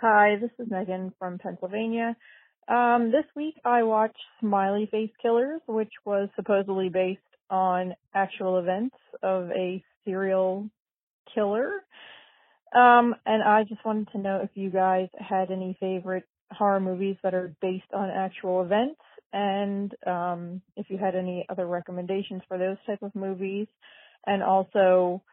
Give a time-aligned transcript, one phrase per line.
[0.00, 2.16] Hi, this is Megan from Pennsylvania.
[2.68, 7.18] Um, this week I watched Smiley Face Killers, which was supposedly based
[7.50, 10.70] on actual events of a serial
[11.34, 11.82] killer.
[12.72, 17.16] Um, and I just wanted to know if you guys had any favorite horror movies
[17.24, 19.00] that are based on actual events
[19.32, 23.66] and um, if you had any other recommendations for those type of movies
[24.28, 25.24] and also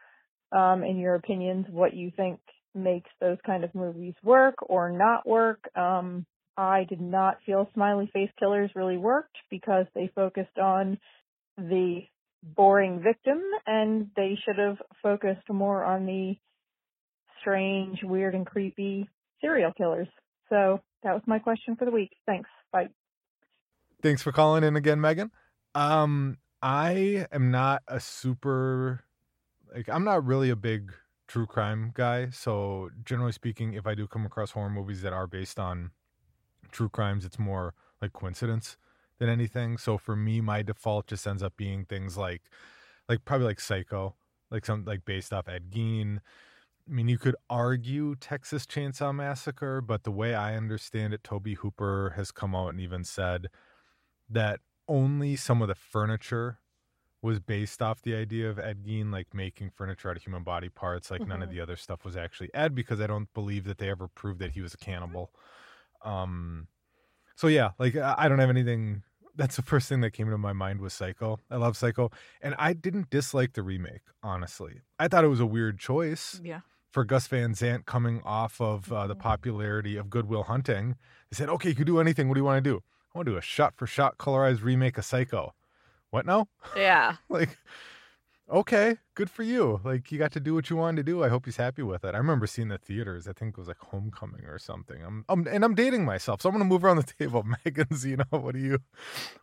[0.50, 2.40] um, in your opinions what you think
[2.76, 5.60] makes those kind of movies work or not work.
[5.76, 10.98] Um, I did not feel Smiley Face Killers really worked because they focused on
[11.58, 12.00] the
[12.42, 16.34] boring victim and they should have focused more on the
[17.40, 19.08] strange, weird, and creepy
[19.40, 20.08] serial killers.
[20.48, 22.10] So that was my question for the week.
[22.24, 22.48] Thanks.
[22.72, 22.88] Bye.
[24.02, 25.30] Thanks for calling in again, Megan.
[25.74, 29.04] Um, I am not a super
[29.74, 30.92] like I'm not really a big
[31.26, 32.30] true crime guy.
[32.30, 35.90] So generally speaking, if I do come across horror movies that are based on
[36.70, 38.76] true crimes, it's more like coincidence
[39.18, 39.78] than anything.
[39.78, 42.42] So for me, my default just ends up being things like
[43.08, 44.14] like probably like Psycho,
[44.50, 46.20] like some like based off Ed Gein,
[46.88, 51.56] I mean, you could argue Texas Chainsaw Massacre, but the way I understand it, Tobe
[51.58, 53.48] Hooper has come out and even said
[54.30, 56.60] that only some of the furniture
[57.22, 60.68] was based off the idea of Ed Gein, like making furniture out of human body
[60.68, 61.10] parts.
[61.10, 61.30] Like mm-hmm.
[61.30, 61.56] none of mm-hmm.
[61.56, 64.52] the other stuff was actually Ed because I don't believe that they ever proved that
[64.52, 65.30] he was a cannibal.
[66.04, 66.68] Um,
[67.34, 69.02] so yeah, like I don't have anything.
[69.36, 71.38] That's the first thing that came into my mind was Psycho.
[71.50, 72.10] I love Psycho,
[72.40, 74.00] and I didn't dislike the remake.
[74.22, 76.40] Honestly, I thought it was a weird choice.
[76.42, 76.60] Yeah
[76.96, 79.20] for Gus Van Sant coming off of uh, the mm-hmm.
[79.20, 80.96] popularity of Good Will Hunting.
[81.30, 82.26] They said, okay, you can do anything.
[82.26, 82.82] What do you want to do?
[83.14, 85.52] I want to do a shot for shot colorized remake of Psycho.
[86.10, 86.48] What now?
[86.76, 87.16] Yeah.
[87.28, 87.56] like,
[88.50, 89.80] okay, good for you.
[89.84, 91.22] Like, you got to do what you wanted to do.
[91.22, 92.14] I hope he's happy with it.
[92.14, 93.26] I remember seeing the theaters.
[93.28, 95.02] I think it was like Homecoming or something.
[95.02, 97.44] I'm, I'm and I'm dating myself, so I'm gonna move around the table.
[97.64, 98.78] Meagan, you know, what do you,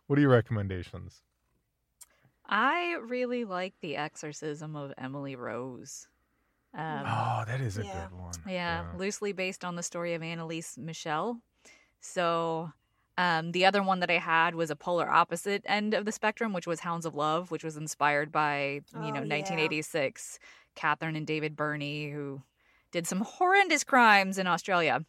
[0.06, 1.22] what are your recommendations?
[2.46, 6.08] I really like the exorcism of Emily Rose.
[6.76, 8.08] Um, oh, that is a yeah.
[8.08, 8.34] good one.
[8.46, 11.40] Yeah, yeah, loosely based on the story of Anneliese Michel.
[12.00, 12.72] So,
[13.16, 16.52] um, the other one that I had was a polar opposite end of the spectrum,
[16.52, 20.48] which was Hounds of Love, which was inspired by you oh, know 1986 yeah.
[20.74, 22.42] Catherine and David Birnie, who
[22.90, 25.04] did some horrendous crimes in Australia.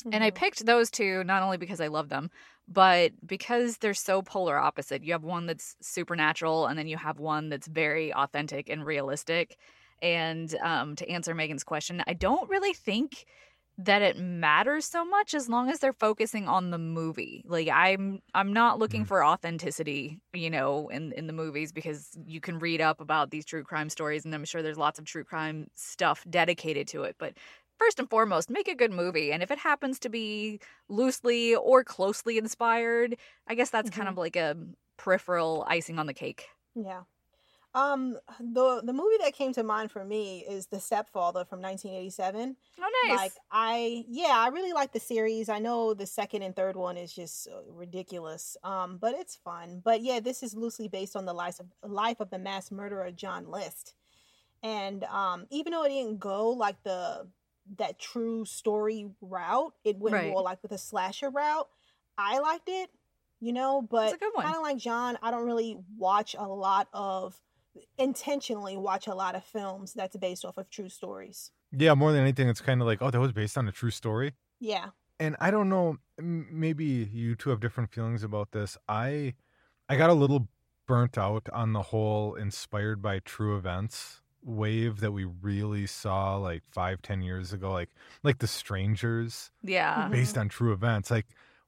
[0.00, 0.10] Mm-hmm.
[0.12, 0.36] And I mm-hmm.
[0.36, 2.30] picked those two not only because I love them,
[2.68, 5.04] but because they're so polar opposite.
[5.04, 9.56] You have one that's supernatural, and then you have one that's very authentic and realistic.
[10.02, 13.24] And um, to answer Megan's question, I don't really think
[13.78, 17.44] that it matters so much as long as they're focusing on the movie.
[17.46, 19.08] Like I'm I'm not looking mm.
[19.08, 23.44] for authenticity, you know, in in the movies because you can read up about these
[23.44, 27.16] true crime stories and I'm sure there's lots of true crime stuff dedicated to it,
[27.18, 27.34] but
[27.78, 30.58] first and foremost, make a good movie and if it happens to be
[30.88, 34.00] loosely or closely inspired, I guess that's mm-hmm.
[34.00, 34.56] kind of like a
[34.96, 36.48] peripheral icing on the cake.
[36.74, 37.02] Yeah.
[37.76, 42.56] Um, the the movie that came to mind for me is The Stepfather from 1987.
[42.80, 43.16] Oh, nice.
[43.18, 45.48] Like I, yeah, I really like the series.
[45.50, 48.56] I know the second and third one is just ridiculous.
[48.64, 49.82] Um, but it's fun.
[49.84, 53.10] But yeah, this is loosely based on the life of life of the mass murderer
[53.10, 53.94] John List.
[54.62, 57.28] And um, even though it didn't go like the
[57.78, 60.30] that true story route, it went Right.
[60.30, 61.68] more like with a slasher route.
[62.16, 62.88] I liked it,
[63.40, 64.44] you know, but a good one.
[64.44, 67.38] kind of like Jon, I don't really watch a lot of
[67.98, 71.50] intentionally watch a lot of films that's based off of true stories.
[71.72, 73.90] Yeah, more than anything, it's kind of like, oh, that was based on a true
[73.90, 74.34] story.
[74.60, 74.90] Yeah.
[75.20, 75.96] and I don't know.
[76.18, 78.76] Maybe you two have different feelings about this.
[78.88, 79.34] I,
[79.88, 80.48] I got a little
[80.86, 86.62] burnt out on the whole inspired by true events wave that we really saw like
[86.70, 87.72] five, ten years ago.
[87.72, 87.90] Like,
[88.22, 90.08] like the Strangers, Yeah.
[90.08, 90.12] Mhm.
[90.12, 91.10] based on true events.
[91.10, 91.26] Like,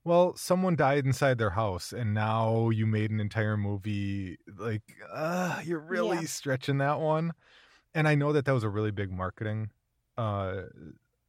[0.09, 4.39] well, someone died inside their house, and now you made an entire movie.
[4.57, 4.83] Like,
[5.13, 6.27] uh, you're really Yeah.
[6.27, 7.33] stretching that one.
[7.95, 9.73] And I know that that was a really big marketing
[10.17, 10.65] uh,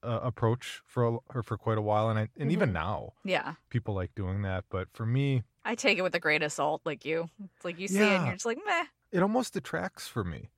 [0.04, 2.74] uh approach for a, for quite a while, and I and even Mhm.
[2.74, 3.56] now Yeah.
[3.70, 4.66] people like doing that.
[4.70, 7.30] But for me, I take it with a grain of salt, like you.
[7.56, 8.86] It's like you see it and you're just like, meh.
[9.12, 10.52] it almost detracts for me,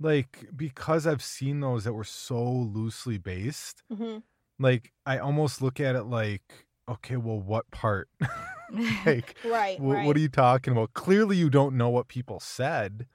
[0.00, 3.82] like because I've seen those that were so loosely based.
[3.90, 4.18] hmm
[4.58, 8.08] Like I almost look at it like, okay, well, what part?
[9.06, 9.78] like Right.
[9.78, 10.06] Wh- right.
[10.06, 10.92] What are you talking about?
[10.94, 13.06] Clearly, you don't know what people said,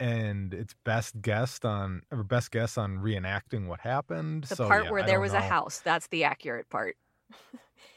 [0.00, 4.44] and it's best guessed on or best guess on reenacting what happened.
[4.44, 6.96] the so, part yeah, where I there don't was a house, that's the accurate part.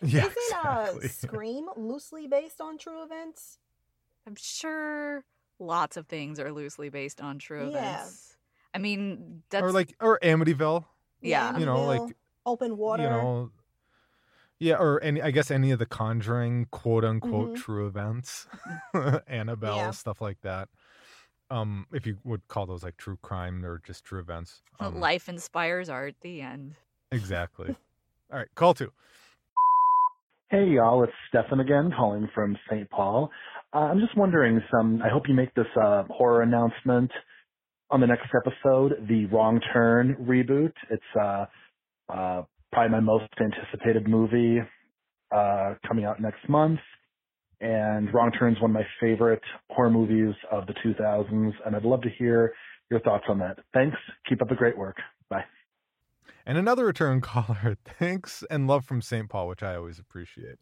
[0.02, 1.06] Yeah, Isn't exactly.
[1.06, 3.58] uh, Scream loosely based on true events?
[4.28, 5.24] I'm sure
[5.60, 7.96] lots of things are loosely based on true Yeah.
[8.02, 8.36] events.
[8.76, 10.86] I mean, that's or like or Amityville,
[11.22, 11.58] yeah.
[11.58, 12.16] you know, like,
[12.46, 13.04] open water.
[13.04, 13.52] you know.
[14.60, 17.56] Yeah, or any I guess any of the Conjuring quote unquote Mhm.
[17.56, 18.48] true events,
[19.28, 19.92] Annabelle Yeah.
[19.92, 20.70] stuff like that.
[21.50, 24.62] Um, if you would call those like true crime or just true events.
[24.80, 26.16] Um, life inspires art.
[26.22, 26.76] The end.
[27.12, 27.76] exactly.
[28.32, 28.92] All right, call two.
[30.50, 32.90] Hey y'all, it's Stefan again, calling from St.
[32.90, 33.30] Paul.
[33.74, 35.02] Uh, I'm just wondering, some.
[35.02, 37.12] I hope you make this uh, horror announcement
[37.92, 38.94] on the next episode.
[39.10, 40.72] The Wrong Turn reboot.
[40.90, 41.46] It's uh,
[42.10, 42.44] uh,
[42.78, 44.60] probably my most anticipated movie
[45.36, 46.80] uh, coming out next month.
[47.60, 49.42] And Wrong Turn is one of my favorite
[49.72, 52.54] horror movies of the 2000s, and I'd love to hear
[52.92, 53.58] your thoughts on that.
[53.74, 53.98] Thanks.
[54.30, 54.98] Keep up the great work.
[55.28, 55.44] Bye.
[56.46, 59.28] And another return caller, thanks and love from St.
[59.28, 60.58] Paul, which I always appreciate.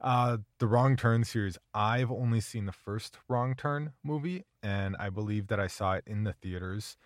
[0.00, 5.10] Uh, the Wrong Turn series, I've only seen the first Wrong Turn movie, and I
[5.10, 6.96] believe that I saw it in the theaters.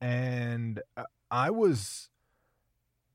[0.00, 2.08] And uh, I was,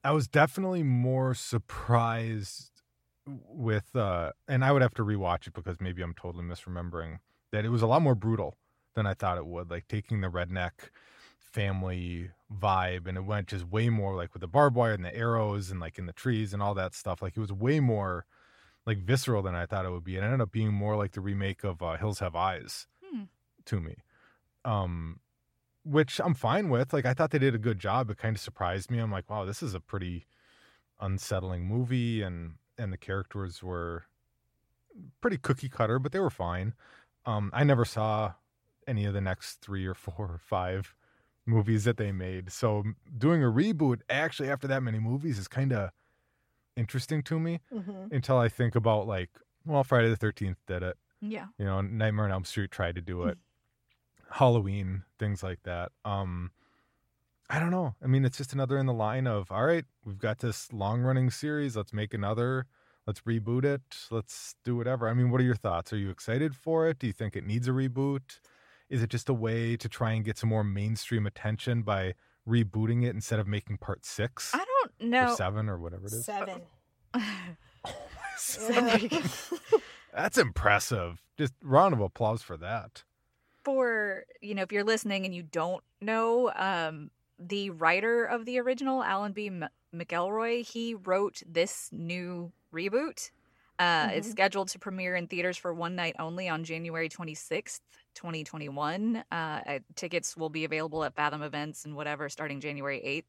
[0.03, 2.81] I was definitely more surprised
[3.25, 7.19] with, uh, and I would have to rewatch it because maybe I'm totally misremembering
[7.51, 8.57] that it was a lot more brutal
[8.95, 9.69] than I thought it would.
[9.69, 10.89] Like taking the redneck
[11.39, 15.15] family vibe and it went just way more like with the barbed wire and the
[15.15, 18.25] arrows and like in the trees and all that stuff like it was way more
[18.86, 21.21] like visceral than i thought it would be it ended up being more like the
[21.21, 23.24] remake of uh, hills have eyes Hmm.
[23.65, 23.95] to me
[24.65, 25.20] um
[25.83, 28.42] which i'm fine with like i thought they did a good job it kind of
[28.42, 30.25] surprised me i'm like wow this is a pretty
[31.00, 34.06] unsettling movie and and the characters were
[35.22, 36.74] pretty cookie cutter but they were fine
[37.25, 38.33] um i never saw
[38.88, 40.95] any of the next three or four or five
[41.45, 42.51] movies that they made.
[42.51, 42.84] So
[43.18, 45.92] doing a reboot actually after that many movies is kind of
[46.75, 49.30] interesting to me hmm until I think about like,
[49.66, 50.98] well, Friday the 13th did it.
[51.22, 51.45] Yeah.
[51.57, 53.38] You know, Nightmare on Elm Street tried to do it.
[54.31, 55.92] Halloween, things like that.
[56.06, 56.51] Um
[57.50, 57.95] I don't know.
[58.01, 61.32] I mean, it's just another in the line of, all right, we've got this long-running
[61.32, 62.65] series, let's make another.
[63.05, 63.82] Let's reboot it.
[64.10, 65.10] Let's do whatever.
[65.10, 65.91] I mean, what are your thoughts?
[65.91, 67.00] Are you excited for it?
[67.00, 68.39] Do you think it needs a reboot?
[68.89, 72.13] Is it just a way to try and get some more mainstream attention by
[72.48, 75.36] rebooting it instead of making part six I don't or know.
[75.36, 76.25] seven or whatever it is?
[76.25, 76.62] Seven.
[78.38, 79.10] Seven.
[80.13, 81.22] That's impressive.
[81.38, 83.03] Just round of applause for that.
[83.63, 88.60] For you know if you're listening and you don't know um the writer of the
[88.60, 89.48] original alan b.
[89.48, 93.32] M- mcelroy he wrote this new reboot.
[93.80, 94.32] Uh it's Mhm.
[94.32, 97.82] scheduled to premiere in theaters for one night only on january 26th
[98.15, 103.27] 2021 uh uh, tickets will be available at fathom events and whatever starting january 8th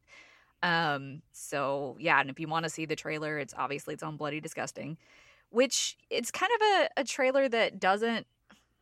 [0.62, 4.16] um so yeah and if you want to see the trailer it's obviously it's on
[4.16, 4.96] bloody disgusting
[5.50, 8.26] which it's kind of a, a trailer that doesn't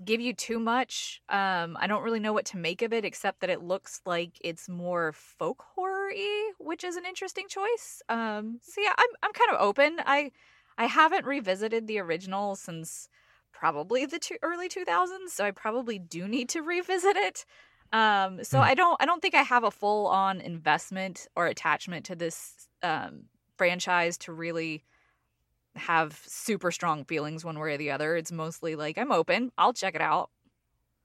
[0.05, 1.21] give you too much.
[1.29, 4.39] Um, I don't really know what to make of it, except that it looks like
[4.43, 8.03] it's more folk horror-y, which is an interesting choice.
[8.09, 9.99] Um, so yeah, I'm I'm kind of open.
[10.05, 10.33] I
[10.79, 13.09] I haven't revisited the original since
[13.53, 17.45] probably the two, early 2000s, so I probably do need to revisit it.
[17.93, 18.65] Um, so Hmm.
[18.65, 23.25] I don't I don't think I have a full-on investment or attachment to this um,
[23.59, 24.85] franchise to really
[25.77, 28.17] have super strong feelings one way or the other.
[28.17, 29.53] It's mostly like I'm open.
[29.57, 30.31] I'll check it out.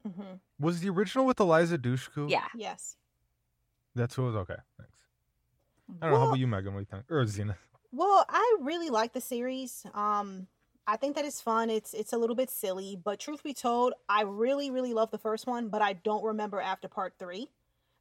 [0.03, 2.29] hmm Was the original with Eliza Dushku?
[2.29, 2.47] Yeah.
[2.55, 2.97] Yes.
[3.93, 4.55] That's who was okay.
[4.77, 4.91] Thanks.
[6.01, 6.19] I don't know.
[6.19, 6.73] How about you, Meagan?
[6.73, 7.11] What do you think?
[7.11, 7.55] Or Zena?
[7.91, 9.85] Well, I really like the series.
[9.93, 10.47] Um,
[10.87, 11.69] I think that it's fun.
[11.69, 15.17] It's it's a little bit silly, but truth be told, I really really love the
[15.17, 17.47] first one, but I don't remember after part three.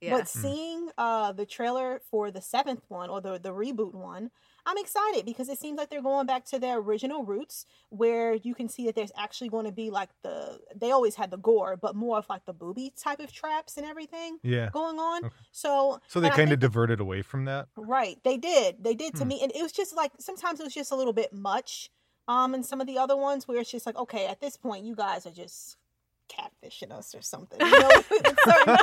[0.00, 0.18] Yeah.
[0.18, 4.30] But seeing uh the trailer for the seventh one or the the reboot one,
[4.66, 8.54] I'm excited because it seems like they're going back to their original roots, where you
[8.54, 11.76] can see that there's actually going to be like the they always had the gore,
[11.76, 14.70] but more of like the booby type of traps and everything Yeah.
[14.72, 15.24] going on.
[15.26, 15.34] Okay.
[15.52, 17.68] So So they kind of diverted away from that.
[17.76, 18.82] Right, they did.
[18.82, 19.28] They did to Hmm.
[19.28, 21.90] me, and it was just like sometimes it was just a little bit much.
[22.26, 24.86] Um, and some of the other ones where it's just like, okay, at this point,
[24.86, 25.76] you guys are just
[26.30, 27.90] catfishing us or something, you know,
[28.44, 28.76] certain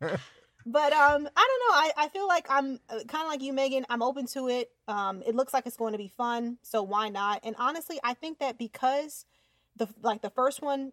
[0.00, 0.20] things.
[0.66, 1.74] But um, I don't know.
[1.74, 3.84] I, I feel like I'm kind of like you, Meagan.
[3.90, 4.70] I'm open to it.
[4.88, 7.40] Um, it looks like it's going to be fun, so why not?
[7.44, 9.26] And honestly, I think that because
[9.76, 10.92] the like the first one,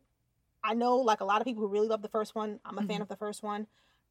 [0.64, 2.60] I know like a lot of people who really love the first one.
[2.66, 3.04] I'm a fan Mhm.
[3.04, 3.68] of the first one.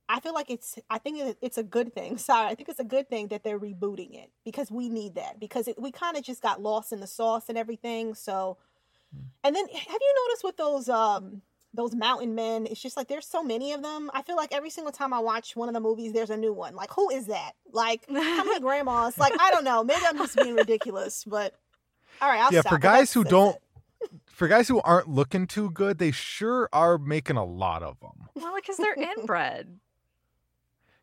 [0.08, 0.78] I feel like it's.
[0.88, 2.16] I think it's a good thing.
[2.18, 5.40] Sorry, I think it's a good thing that they're rebooting it because we need that
[5.40, 8.14] because it, we kind of just got lost in the sauce and everything.
[8.14, 8.58] So,
[9.44, 11.42] and then have you noticed with those um
[11.74, 12.66] those mountain men?
[12.66, 14.10] It's just like there's so many of them.
[14.14, 16.52] I feel like every single time I watch one of the movies, there's a new
[16.52, 16.74] one.
[16.74, 17.52] Like who is that?
[17.72, 19.18] Like how many grandmas?
[19.18, 19.84] Like I don't know.
[19.84, 21.54] Maybe I'm just being ridiculous, but
[22.20, 22.72] all right, I'll yeah, stop.
[22.72, 23.56] for guys who don't,
[24.26, 28.28] for guys who aren't looking too good, they sure are making a lot of them.
[28.34, 29.78] well, because they're inbred.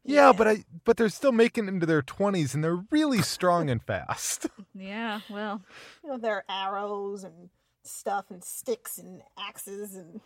[0.08, 3.70] Yeah, but I, but they're still making it into their twenties, and they're really strong
[3.70, 4.48] and fast.
[4.78, 5.22] Yeah.
[5.30, 5.62] Well.
[6.04, 7.50] you know, there are arrows and
[7.84, 10.20] stuff and sticks and axes and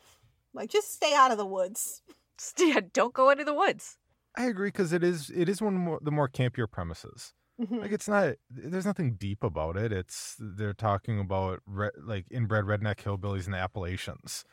[0.54, 2.02] like just stay out of the woods.
[2.58, 3.98] Yeah, don't go into the woods.
[4.38, 7.34] I agree because it is, it is one more the more campier premises.
[7.60, 7.82] Mhm.
[7.82, 9.92] Like it's not, there's nothing deep about it.
[9.92, 14.46] It's they're talking about re, like inbred redneck hillbillies in the Appalachians.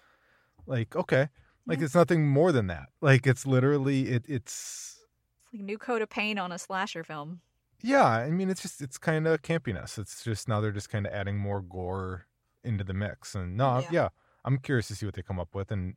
[0.66, 1.28] Like okay,
[1.66, 1.84] like Yeah.
[1.84, 2.88] it's nothing more than that.
[3.00, 4.98] Like it's literally it, it's
[5.44, 7.40] It's like new coat of paint on a slasher film.
[7.82, 9.98] Yeah, I mean it's just it's kind of campiness.
[9.98, 12.26] It's just now they're just kind of adding more gore
[12.64, 13.34] into the mix.
[13.36, 13.88] And no, Yeah.
[13.92, 14.08] yeah.
[14.46, 15.96] I'm curious to see what they come up with and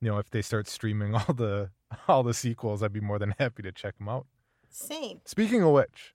[0.00, 1.70] you know, if they start streaming all the
[2.08, 4.26] all the sequels, I'd be more than happy to check them out.
[4.68, 5.20] Same.
[5.24, 6.14] Speaking of which,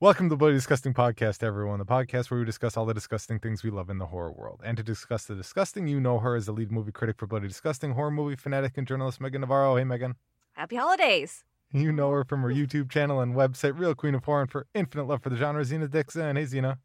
[0.00, 1.78] welcome to the Bloody Disgusting Podcast, everyone.
[1.78, 4.60] The podcast where we discuss all the disgusting things we love in the horror world.
[4.64, 7.48] And to discuss the disgusting, you know her as the lead movie critic for Bloody
[7.48, 9.76] Disgusting, horror movie fanatic, and journalist Meagan Navarro.
[9.76, 10.16] Hey, Meagan.
[10.52, 11.44] Happy holidays.
[11.72, 14.66] You know her from her YouTube channel and website, Real Queen of Horror, and for
[14.74, 16.34] infinite love for the genre, Zena Dixon.
[16.34, 16.78] Hey, Zena.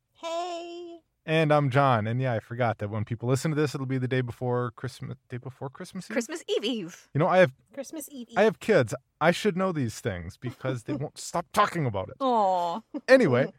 [1.26, 1.42] Hey.
[1.42, 2.08] And I'm Jon.
[2.08, 4.72] And yeah, I forgot that when people listen to this, it'll be the day before
[4.76, 5.18] Christmas.
[5.30, 6.10] Day before Christmas.
[6.10, 6.14] Eve?
[6.14, 7.08] Christmas Eve Eve.
[7.14, 8.30] You know, I have Christmas Eve.
[8.30, 8.38] Eve.
[8.38, 8.94] I have kids.
[9.20, 12.16] I should know these things because they won't stop talking about it.
[12.20, 12.84] Oh.
[13.08, 13.52] Anyway,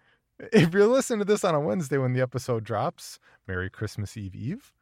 [0.53, 4.35] if you're listening to this on a Wednesday when the episode drops, Merry Christmas Eve
[4.35, 4.73] Eve.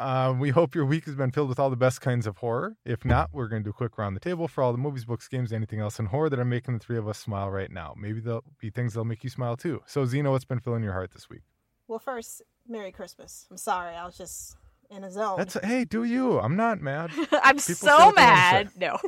[0.00, 2.76] Um, we hope your week has been filled with all the best kinds of horror.
[2.84, 5.04] If not, we're going to do a quick round the table for all the movies,
[5.04, 7.70] books, games, anything else in horror that are making the three of us smile right
[7.70, 7.94] now.
[7.96, 9.82] Maybe there'll be things that'll make you smile too.
[9.86, 11.42] So, Zena, what's been filling your heart this week?
[11.88, 13.46] Well, first, Merry Christmas.
[13.50, 14.56] I'm sorry, I was just
[14.90, 15.38] in a zone.
[15.38, 16.38] That's hey, do you?
[16.38, 17.10] I'm not mad.
[17.32, 18.70] I'm People so what they wanna mad.
[18.76, 18.98] No.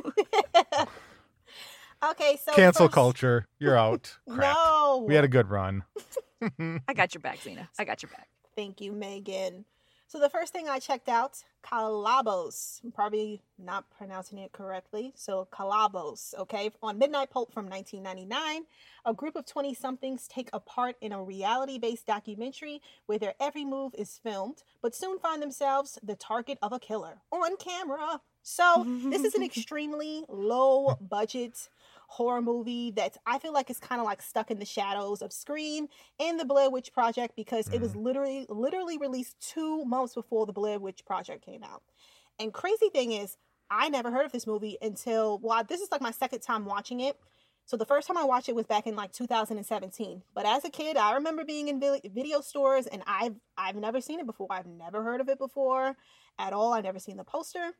[2.11, 3.47] okay, so Cancel first- culture.
[3.59, 4.17] You're out.
[4.29, 4.55] Crap.
[4.55, 5.05] No.
[5.07, 5.83] We had a good run.
[6.87, 7.69] I got your back, Zena.
[7.77, 8.27] I got your back.
[8.55, 9.63] Thank you, Meagan.
[10.11, 12.83] So the first thing I checked out, Kolobos.
[12.83, 15.13] I'm probably not pronouncing it correctly.
[15.15, 16.69] So Kolobos, okay?
[16.83, 18.63] On Midnight Pulp from 1999,
[19.05, 23.95] a group of 20-somethings take a part in a reality-based documentary where their every move
[23.97, 28.19] is filmed, but soon find themselves the target of a killer on camera.
[28.43, 31.69] So this is an extremely low budget
[32.11, 35.31] horror movie that I feel like is kind of like stuck in the shadows of
[35.31, 35.87] Scream
[36.19, 38.03] and the Blair Witch Project because it was mm.
[38.03, 41.83] literally literally released two months before the Blair Witch Project came out.
[42.37, 43.37] And crazy thing is,
[43.69, 46.99] I never heard of this movie until well, this is like my second time watching
[46.99, 47.17] it.
[47.65, 50.21] So the first time I watched it was back in like 2017.
[50.35, 54.19] But as a kid, I remember being in video stores and I've I've never seen
[54.19, 54.47] it before.
[54.51, 55.95] I've never heard of it before
[56.37, 56.73] at all.
[56.73, 57.71] I've never seen the poster.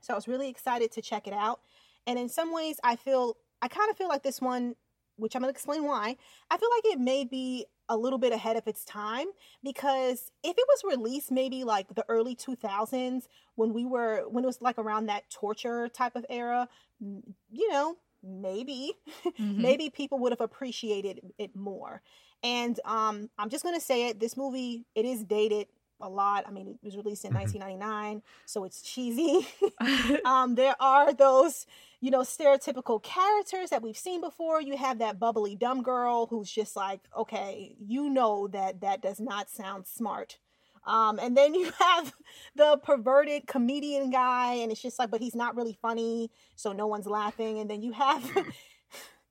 [0.00, 1.60] So I was really excited to check it out.
[2.08, 4.74] And in some ways, I feel I kind of feel like this one,
[5.16, 6.16] which I'm gonna explain why.
[6.50, 9.28] I feel like it may be a little bit ahead of its time
[9.62, 14.46] because if it was released maybe like the early 2000s when we were when it
[14.46, 16.68] was like around that torture type of era,
[17.00, 18.92] you know, maybe
[19.38, 19.58] Mhm.
[19.58, 22.02] maybe people would have appreciated it more.
[22.42, 24.20] And um, I'm just gonna say it.
[24.20, 25.68] This movie it is dated
[26.02, 26.44] a lot.
[26.46, 27.36] I mean, it was released in Mhm.
[27.36, 29.46] 1999, so it's cheesy.
[30.24, 31.66] um, there are those,
[32.00, 34.60] you know, stereotypical characters that we've seen before.
[34.60, 39.20] You have that bubbly dumb girl who's just like, okay, you know that that does
[39.20, 40.38] not sound smart.
[40.84, 42.12] Um, and then you have
[42.56, 46.86] the perverted comedian guy, and it's just like, but he's not really funny, so no
[46.88, 47.58] one's laughing.
[47.60, 48.28] And then you have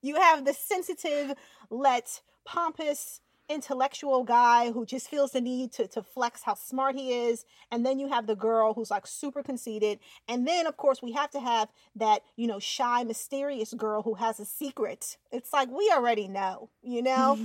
[0.02, 1.34] you have the sensitive,
[1.70, 7.14] let pompous intellectual guy who just feels the need to, to flex how smart he
[7.28, 11.02] is and then you have the girl who's like super conceited and then of course
[11.02, 15.18] we have to have that you know shy mysterious girl who has a secret.
[15.32, 17.38] It's like we already know you know?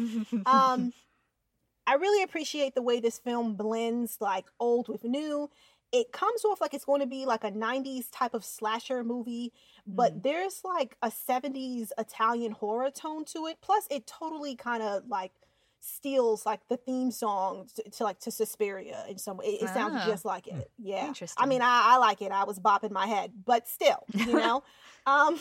[0.47, 0.93] Um
[1.89, 5.51] i really appreciate the way this film blends like old with new.
[5.93, 9.53] It comes off like it's going to be like a 90s type of slasher movie
[9.87, 10.23] but mm.
[10.25, 15.33] there's like a 70s italian horror tone to it plus it totally kind of like
[15.87, 19.47] steals like the theme song to, to like to Suspiria in some way.
[19.47, 20.07] It, it sounds ah.
[20.07, 20.71] just like it.
[20.79, 21.07] Yeah.
[21.07, 21.43] Interesting.
[21.43, 22.33] I mean, I, I like it.
[22.33, 24.63] I was bopping my head, but still, you know.
[25.07, 25.39] um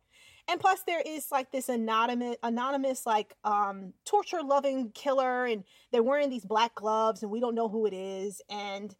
[0.48, 6.02] and plus there is like this anonymous anonymous like um torture loving killer and they're
[6.02, 8.94] wearing these black gloves and we don't know who it is and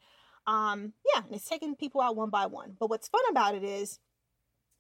[0.47, 2.75] um yeah, and it's taking people out one by one.
[2.79, 4.01] But what's fun about it is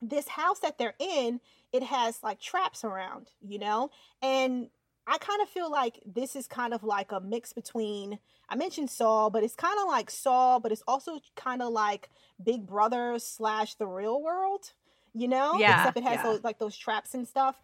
[0.00, 1.40] this house that they're in,
[1.72, 3.90] it has like traps around, you know?
[4.22, 4.68] And
[5.08, 8.90] I kind of feel like this is kind of like a mix between I mentioned
[8.90, 12.08] Saw, but it's kind of like Saw, but it's also kind of like
[12.42, 14.72] Big Brother slash The Real World,
[15.14, 15.58] you know?
[15.58, 15.80] Yeah.
[15.80, 16.22] Except it has yeah.
[16.22, 17.60] those like those traps and stuff.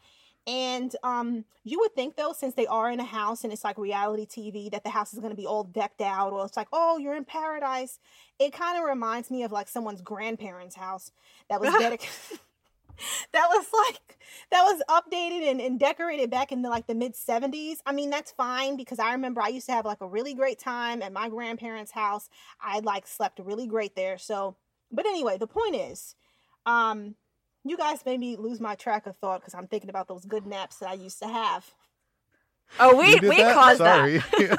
[0.46, 3.78] And um, you would think though, since they are in a house and it's like
[3.78, 6.68] reality TV, that the house is going to be all decked out, or it's like,
[6.70, 7.98] oh, you're in paradise.
[8.38, 11.12] It kind of reminds me of like someone's grandparents' house
[11.48, 12.10] that was dedicated.
[13.32, 14.18] that was like
[14.50, 18.10] that was updated and, and decorated back in the like the mid 70s i mean
[18.10, 21.12] that's fine because i remember i used to have like a really great time at
[21.12, 22.28] my grandparents house.
[22.60, 24.18] I like slept really great there.
[24.18, 24.56] So
[24.90, 26.14] but anyway the point is
[26.66, 27.14] um
[27.64, 30.46] you guys made me lose my track of thought because i'm thinking about those good
[30.46, 31.70] naps that i used to have.
[32.78, 33.54] Oh we we that?
[33.54, 34.18] caused Sorry.
[34.18, 34.58] that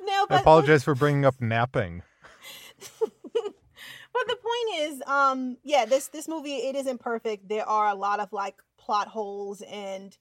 [0.00, 2.02] no but i apologize for bringing up napping
[4.14, 7.48] but the point is, um, yeah, this this movie it isn't perfect.
[7.48, 10.16] There are a lot of like plot holes and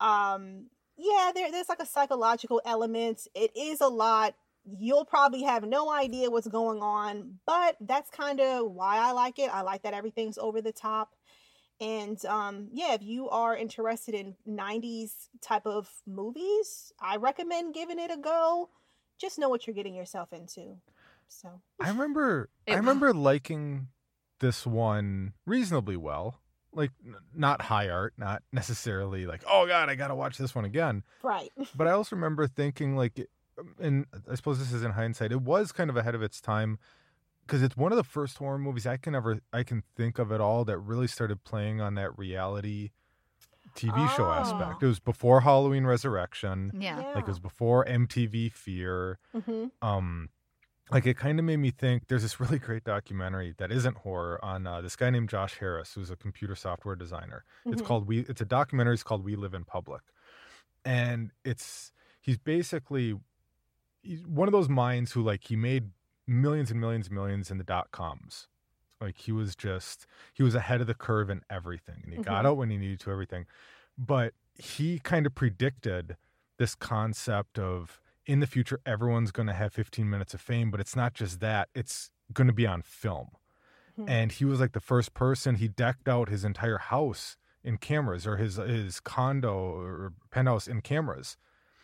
[0.00, 0.66] um
[1.00, 3.26] yeah, there, there's like a psychological element.
[3.34, 4.34] It is a lot.
[4.78, 9.38] You'll probably have no idea what's going on, but that's kind of why I like
[9.38, 9.48] it.
[9.52, 11.14] I like that everything's over the top.
[11.80, 17.98] And um, yeah, if you are interested in 90s type of movies, I recommend giving
[17.98, 18.68] it a go.
[19.18, 20.76] Just know what you're getting yourself into.
[21.30, 23.88] So I remember it, I remember liking
[24.40, 26.40] this one reasonably well.
[26.72, 26.92] Like
[27.34, 31.02] not high art, not necessarily like oh god, I got to watch this one again.
[31.22, 31.50] Right.
[31.74, 33.28] But I also remember thinking like
[33.78, 36.78] and I suppose this is in hindsight, it was kind of ahead of its time
[37.46, 40.30] because it's one of the first horror movies I can ever I can think of
[40.30, 42.90] at all that really started playing on that reality
[43.76, 44.14] TV oh.
[44.16, 44.82] show aspect.
[44.82, 46.72] It was before Halloween Resurrection.
[46.74, 47.00] Yeah.
[47.00, 47.06] yeah.
[47.14, 49.18] Like it was before MTV Fear.
[49.34, 49.66] Mm-hmm.
[49.86, 50.28] Um
[50.90, 54.42] like it kind of made me think there's this really great documentary that isn't horror
[54.44, 57.44] on uh, this guy named Josh Harris who's a computer software designer.
[57.60, 57.72] Mm-hmm.
[57.72, 60.02] It's called we it's a documentary it's called We Live in Public.
[60.84, 63.18] And it's he's basically
[64.02, 65.90] he's one of those minds who like he made
[66.26, 68.48] millions and millions and millions in the dot coms.
[69.00, 72.28] Like he was just he was ahead of the curve in everything and he mm-hmm.
[72.28, 73.46] got out when he needed to everything.
[73.96, 76.16] But he kind of predicted
[76.58, 80.80] this concept of in the future everyone's going to have 15 minutes of fame but
[80.80, 83.28] it's not just that it's going to be on film
[83.98, 84.08] mm-hmm.
[84.08, 88.26] and he was like the first person he decked out his entire house in cameras
[88.26, 91.36] or his his condo or penthouse in cameras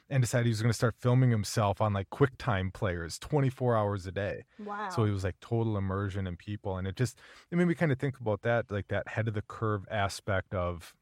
[0.09, 4.07] and decided he was going to start filming himself on like QuickTime players 24 hours
[4.07, 4.45] a day.
[4.59, 4.89] Wow.
[4.91, 6.77] So he was like total immersion in people.
[6.77, 7.19] And it just,
[7.51, 10.55] it made me kind of think about that, like that head of the curve aspect
[10.55, 10.95] of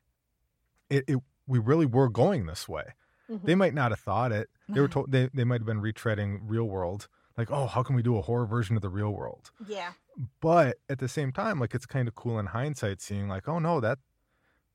[0.89, 2.95] it, it we really were going this way.
[3.31, 3.47] Mm-hmm.
[3.47, 4.49] They might not have thought it.
[4.69, 7.09] They were told they, they might have been retreading real world.
[7.37, 9.51] Like, oh, how can we do a horror version of the real world?
[9.67, 9.93] Yeah.
[10.41, 13.59] But at the same time, like it's kind of cool in hindsight seeing like, oh
[13.59, 13.99] no, that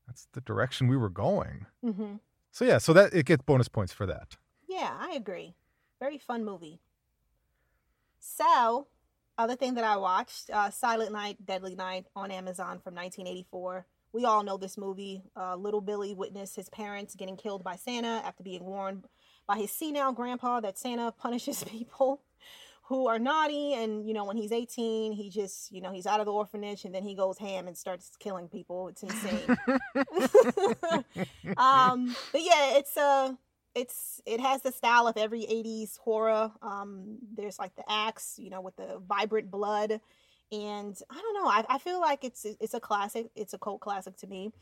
[0.06, 1.66] that's the direction we were going.
[1.84, 2.16] Mm-hmm.
[2.50, 4.36] So yeah, so that it gets bonus points for that.
[4.68, 5.54] Yeah, I agree.
[6.00, 6.80] Very fun movie.
[8.18, 8.88] So,
[9.38, 13.86] other thing that I watched, uh, Silent Night, Deadly Night on Amazon from 1984.
[14.12, 15.22] We all know this movie.
[15.36, 19.06] Uh, little Billy witnessed his parents getting killed by Santa after being warned
[19.46, 22.22] by his senile grandpa that Santa punishes people
[22.84, 23.74] who are naughty.
[23.74, 26.84] And, you know, when he's 18, he just, you know, he's out of the orphanage
[26.84, 28.88] and then he goes ham and starts killing people.
[28.88, 29.46] It's insane.
[31.56, 33.00] um, but yeah, it's a.
[33.00, 33.32] Uh,
[33.74, 38.50] it's it has the style of every 80s horror um there's like the axe you
[38.50, 40.00] know with the vibrant blood
[40.52, 41.48] and I don't know.
[41.48, 43.30] I, I feel like it's it's a classic.
[43.34, 44.52] It's a cult classic to me.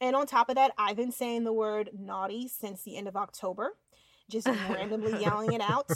[0.00, 3.16] And on top of that, I've been saying the word naughty since the end of
[3.16, 3.74] October.
[4.30, 5.90] just randomly yelling it out.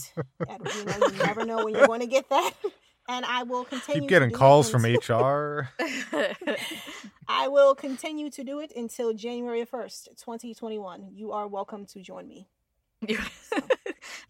[0.48, 2.52] And, you know, you never know when you're going to get that.
[3.08, 4.02] And I will continue.
[4.02, 5.70] Keep getting calls from HR.
[7.28, 11.08] I will continue to do it until January 1st, 2021.
[11.12, 12.46] You are welcome to join me.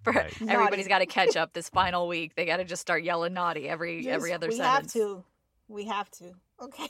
[0.05, 0.33] For, Right.
[0.43, 0.89] everybody's Naughty.
[0.89, 2.35] got to catch up this final week.
[2.35, 4.93] They got to just start yelling naughty every every Just- other we sentence.
[4.95, 5.25] have to.
[5.69, 6.33] We have to.
[6.63, 6.89] Okay.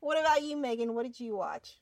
[0.00, 0.92] What about you, Meagan?
[0.96, 1.78] What did you watch?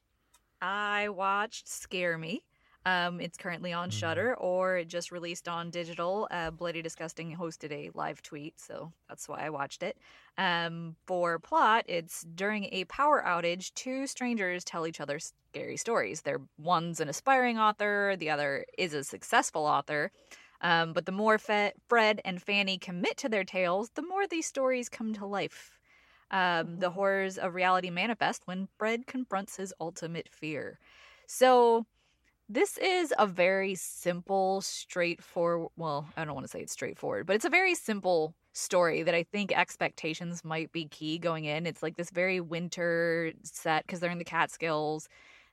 [0.61, 2.42] I watched Scare Me.
[2.85, 3.92] Um, it's currently on Mhm.
[3.95, 6.29] Shutter, or just released on digital.
[6.31, 9.97] Uh, Bloody Disgusting hosted a live tweet, so that's why I watched it.
[10.37, 16.21] Um, for plot, it's during a power outage, two strangers tell each other scary stories.
[16.21, 20.12] They're one's an aspiring author, the other is a successful author.
[20.61, 24.47] Um, but the more Fe- Fred and Fanny commit to their tales, the more these
[24.47, 25.79] stories come to life.
[26.31, 26.92] Um, the Mhm.
[26.92, 30.81] horrors of reality manifest when Fred confronts his ultimate fear.
[31.27, 31.87] So,
[32.49, 35.71] this is a very simple, straightforward.
[35.77, 39.14] Well, I don't want to say it's straightforward, but it's a very simple story that
[39.14, 41.66] I think expectations might be key going in.
[41.66, 45.09] It's like this very winter set because they're in the Catskills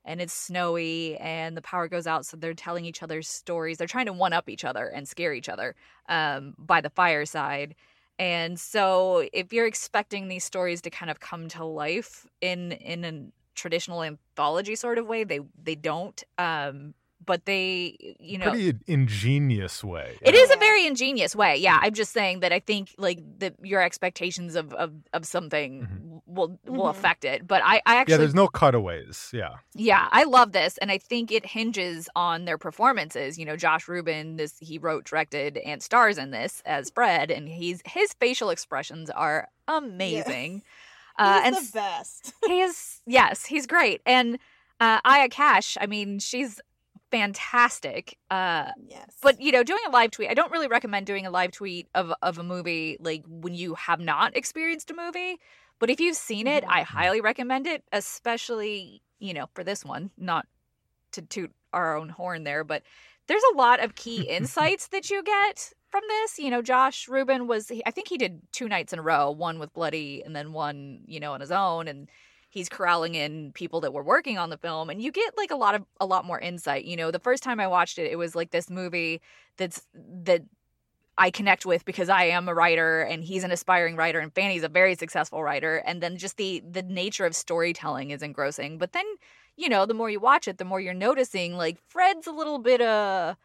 [0.05, 2.25] and it's snowy and the power goes out.
[2.25, 3.77] So they're telling each other's stories.
[3.77, 5.75] They're trying to one up each other and scare each other
[6.09, 7.75] um, by the fireside.
[8.19, 13.05] And so if you're expecting these stories to kind of come to life in in
[13.05, 16.23] a traditional anthology sort of way, they they don't.
[16.37, 16.93] Um,
[17.25, 20.17] but they, you know, Pretty ingenious way.
[20.21, 20.39] it yeah.
[20.41, 21.57] is a very ingenious way.
[21.57, 25.81] Yeah, I'm just saying that I think like the your expectations of of, of something
[25.81, 26.21] Mhm.
[26.25, 26.89] will will Mhm.
[26.91, 27.47] affect it.
[27.47, 29.29] But I I actually Yeah, there's no cutaways.
[29.33, 29.55] Yeah.
[29.73, 33.37] yeah, I love this, and I think it hinges on their performances.
[33.39, 37.47] You know, Josh Ruben, this he wrote, directed, and stars in this as Fred, and
[37.47, 40.63] he's his facial expressions are amazing.
[41.19, 42.33] Uh, He's and the best.
[42.47, 44.39] he is yes, he's great, and
[44.79, 45.77] uh, Aya Cash.
[45.79, 46.59] I mean, she's
[47.17, 48.17] fantastic.
[48.31, 49.15] Uh, Yes.
[49.21, 51.87] but you know, doing a live tweet, I don't really recommend doing a live tweet
[51.95, 55.39] of of a movie like when you have not experienced a movie.
[55.79, 56.69] But if you've seen it, Mhm.
[56.69, 60.11] I highly recommend it, especially you know for this one.
[60.17, 60.47] Not
[61.13, 62.83] to toot our own horn there, but
[63.27, 66.39] there's a lot of key insights that you get from this.
[66.39, 69.59] You know, Josh Ruben was I think he did two nights in a row, one
[69.59, 72.09] with Bloody and then one you know on his own, and
[72.53, 75.55] he's corralling in people that were working on the film and you get like a
[75.55, 77.11] lot of a lot more insight you know?
[77.11, 79.21] The first time i watched it it was like this movie
[79.57, 80.41] that's that
[81.17, 84.63] i connect with because i am a writer and he's an aspiring writer and fanny's
[84.63, 88.77] a very successful writer and then just the the nature of storytelling is engrossing.
[88.77, 89.05] But then
[89.57, 92.59] you know the more you watch it the more you're noticing like fred's a little
[92.59, 93.35] bit uh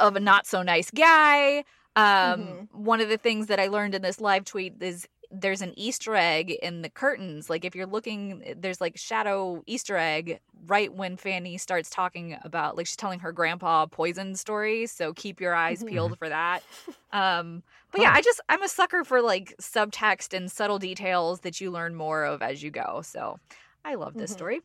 [0.00, 1.64] of a not so nice guy.
[1.96, 2.68] Um Mhm.
[2.72, 6.14] one of the things that i learned in this live tweet is there's an Easter
[6.16, 7.48] egg in the curtains.
[7.48, 12.76] Like if you're looking, there's like shadow Easter egg right when Fanny starts talking about,
[12.76, 14.90] like she's telling her grandpa poison stories.
[14.92, 15.88] So keep your eyes Mhm.
[15.88, 16.62] peeled for that.
[17.12, 21.60] Um, but yeah, I just I'm a sucker for like subtext and subtle details that
[21.60, 23.02] you learn more of as you go.
[23.02, 23.38] So
[23.84, 24.34] I love this Mhm.
[24.34, 24.60] story.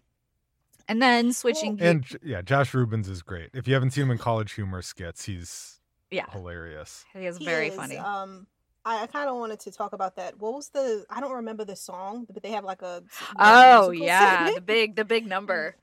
[0.87, 3.49] And then switching, ge- And yeah, Josh Ruben's is great.
[3.53, 7.05] If you haven't seen him in college humor skits, he's yeah, hilarious.
[7.13, 7.97] he is He very is, funny.
[7.97, 8.47] Um,
[8.85, 10.39] I, I kind of wanted to talk about that.
[10.39, 11.05] What was the?
[11.09, 13.03] I don't remember the song, but they have like a.
[13.37, 15.75] oh yeah, the big the big number.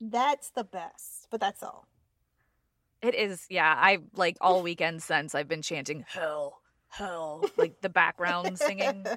[0.00, 1.86] That's the best, but that's all.
[3.02, 3.74] It is, yeah.
[3.76, 9.06] I like all weekend since I've been chanting hell, hell, like the background singing.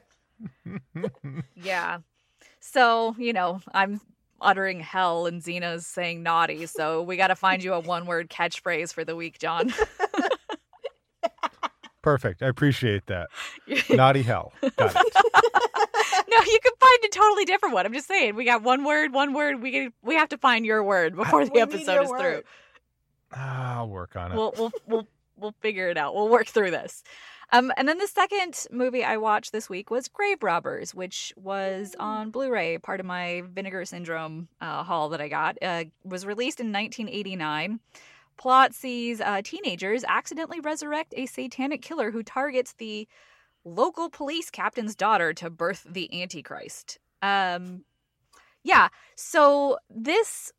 [1.56, 2.00] Yeah.
[2.60, 4.02] So, you know, I'm
[4.42, 6.66] uttering hell and Zena's saying naughty.
[6.66, 9.74] So we got to find you a one word catchphrase for the week, Jon.
[12.04, 12.44] Perfect.
[12.44, 13.30] I appreciate that.
[13.90, 14.54] Naughty hell.
[14.62, 15.14] Got it.
[16.28, 17.86] no, you can find a totally different one.
[17.86, 19.62] I'm just saying, we got one word, one word.
[19.64, 22.20] We can, we have to find your word before the episode is through.
[22.20, 22.44] word.
[23.34, 24.36] Ah, I'll work on it.
[24.36, 26.14] we'll we'll we'll we'll figure it out.
[26.14, 27.04] We'll work through this.
[27.52, 31.96] Um, and then the second movie I watched this week was Grave Robbers, which was
[32.00, 35.58] on Blu-ray, part of my Vinegar Syndrome uh, haul that I got.
[35.62, 37.80] Uh, was released in 1989.
[38.38, 43.08] Plot sees uh, teenagers accidentally resurrect a satanic killer who targets the
[43.66, 47.00] local police captain's daughter to birth the Antichrist.
[47.22, 47.86] Um,
[48.64, 50.52] yeah, so this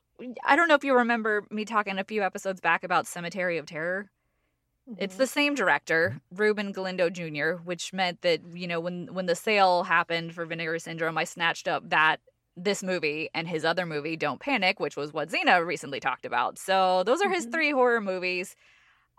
[0.44, 3.66] I don't know if you remember me talking a few episodes back about Cemetery of
[3.66, 4.10] Terror.
[4.96, 5.18] It's Mhm.
[5.18, 9.84] the same director, Ruben Galindo Jr., which meant that, you know, when when the sale
[9.84, 12.20] happened for Vinegar Syndrome, I snatched up that
[12.56, 16.58] this movie and his other movie, Don't Panic, which was what Zena recently talked about.
[16.58, 17.52] So those are his Mhm.
[17.52, 18.54] three horror movies.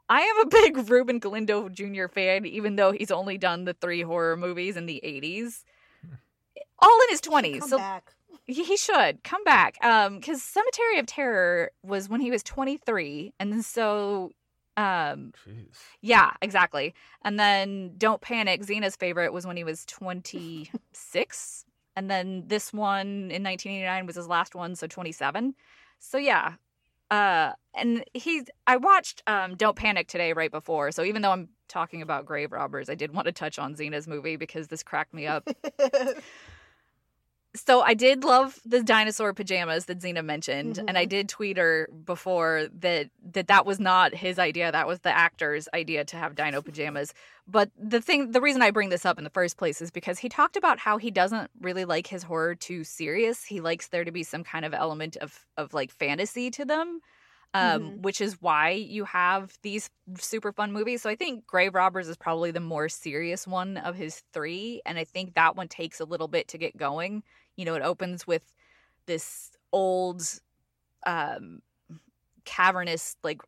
[0.10, 2.08] I am a big Ruben Galindo Jr.
[2.08, 5.64] fan, even though he's only done the three horror movies in the 80s.
[6.80, 7.60] All in his 20s.
[7.60, 8.14] Come so back.
[8.46, 13.34] he he should come back um because cemetery of terror was when he was 23
[13.40, 14.32] and so
[14.78, 15.78] Um, Jeez.
[16.02, 16.94] yeah, exactly.
[17.24, 21.66] And then Don't Panic, Zena's favorite was when he was 26.
[21.96, 25.56] And then this one in 1989 was his last one, so 27.
[26.00, 26.56] So yeah.
[27.12, 30.92] Uh and he's I watched um Don't Panic today right before.
[30.92, 34.08] So even though I'm talking about grave robbers, I did want to touch on Zena's
[34.08, 35.48] movie because this cracked me up.
[37.56, 41.10] so I did love the dinosaur pajamas that Zena mentioned, and I Mhm.
[41.10, 44.72] did tweet her before that that that was not his idea.
[44.72, 47.14] That was the actor's idea to have dino pajamas.
[47.48, 50.20] But the thing, the reason I bring this up in the first place is because
[50.20, 53.44] he talked about how he doesn't really like his horror too serious.
[53.44, 57.02] He likes there to be some kind of element of of like fantasy to them.
[57.54, 58.02] Um, Mhm.
[58.02, 61.02] which is why you have these super fun movies.
[61.02, 64.98] So I think Grave Robbers is probably the more serious one of his three, and
[64.98, 67.24] I think that one takes a little bit to get going.
[67.56, 68.44] You know, it opens with
[69.06, 70.22] this old,
[71.06, 71.62] um,
[72.46, 73.42] cavernous like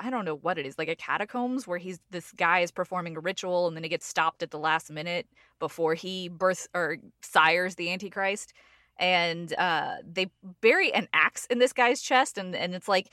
[0.00, 3.16] I don't know what it is, like a catacombs where he's this guy is performing
[3.16, 5.26] a ritual and then he gets stopped at the last minute
[5.60, 8.52] before he births or sires the Antichrist.
[8.98, 13.10] And uh they bury an axe in this guy's chest and, and it's like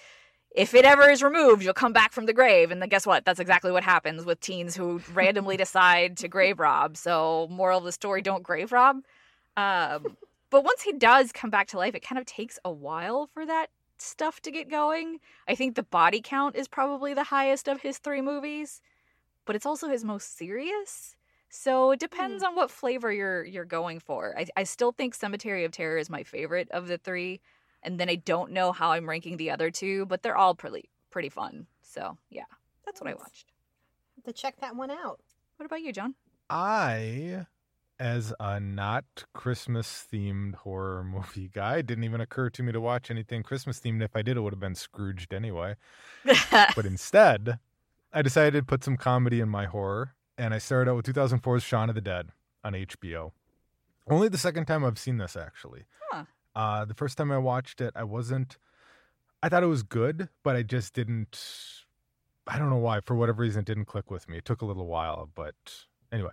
[0.53, 2.71] if it ever is removed, you'll come back from the grave.
[2.71, 3.23] And then guess what?
[3.23, 6.97] That's exactly what happens with teens who randomly decide to grave rob.
[6.97, 8.97] So moral of the story, don't grave rob.
[9.57, 10.17] Um
[10.49, 13.45] but once he does come back to life, it kind of takes a while for
[13.45, 13.67] that
[14.01, 15.19] stuff to get going.
[15.47, 18.81] I think the body count is probably the highest of his three movies,
[19.45, 21.15] but it's also his most serious.
[21.49, 22.49] So it depends hmm.
[22.49, 24.33] on what flavor you're you're going for.
[24.37, 27.41] I, I still think Cemetery of Terror is my favorite of the three,
[27.83, 30.89] and then I don't know how I'm ranking the other two, but they're all pretty
[31.09, 31.67] pretty fun.
[31.81, 32.45] So yeah,
[32.85, 33.47] that's what I watched.
[34.25, 35.19] to check that one out.
[35.57, 36.15] What about you, Jon?
[36.49, 37.45] I,
[38.01, 42.81] as a not Christmas themed horror movie guy, it didn't even occur to me to
[42.81, 44.01] watch anything Christmas themed.
[44.01, 45.75] If I did, it would have been Scrooged anyway.
[46.25, 47.59] But instead,
[48.11, 51.61] I decided to put some comedy in my horror, and I started out with 2004's
[51.61, 52.29] Shaun of the Dead
[52.63, 53.33] on HBO.
[54.09, 55.83] Only the second time I've seen this, actually.
[56.09, 56.25] Huh.
[56.55, 58.57] Uh, the first time I watched it, I wasn't.
[59.43, 61.39] I thought it was good, but I just didn't.
[62.47, 63.01] I don't know why.
[63.01, 64.39] For whatever reason, it didn't click with me.
[64.39, 65.53] It took a little while, but
[66.11, 66.31] anyway.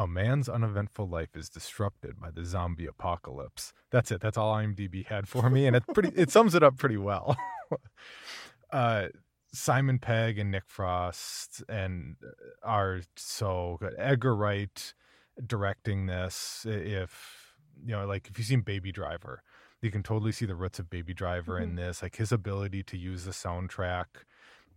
[0.00, 3.74] A man's uneventful life is disrupted by the zombie apocalypse.
[3.90, 4.22] That's it.
[4.22, 6.08] That's all IMDb had for me, and it pretty.
[6.16, 7.36] It sums it up pretty well.
[8.72, 9.08] uh,
[9.52, 12.30] Simon Pegg and Nick Frost and uh,
[12.62, 13.94] are so good.
[13.98, 14.94] Edgar Wright
[15.46, 16.64] directing this.
[16.66, 17.52] If
[17.84, 19.42] you know, like if you've seen Baby Driver,
[19.82, 22.00] you can totally see the roots of Baby Driver in this.
[22.00, 24.06] Like his ability to use the soundtrack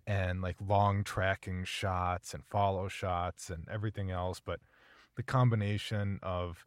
[0.06, 4.60] and like long tracking shots and follow shots and everything else, but
[5.16, 6.66] the combination of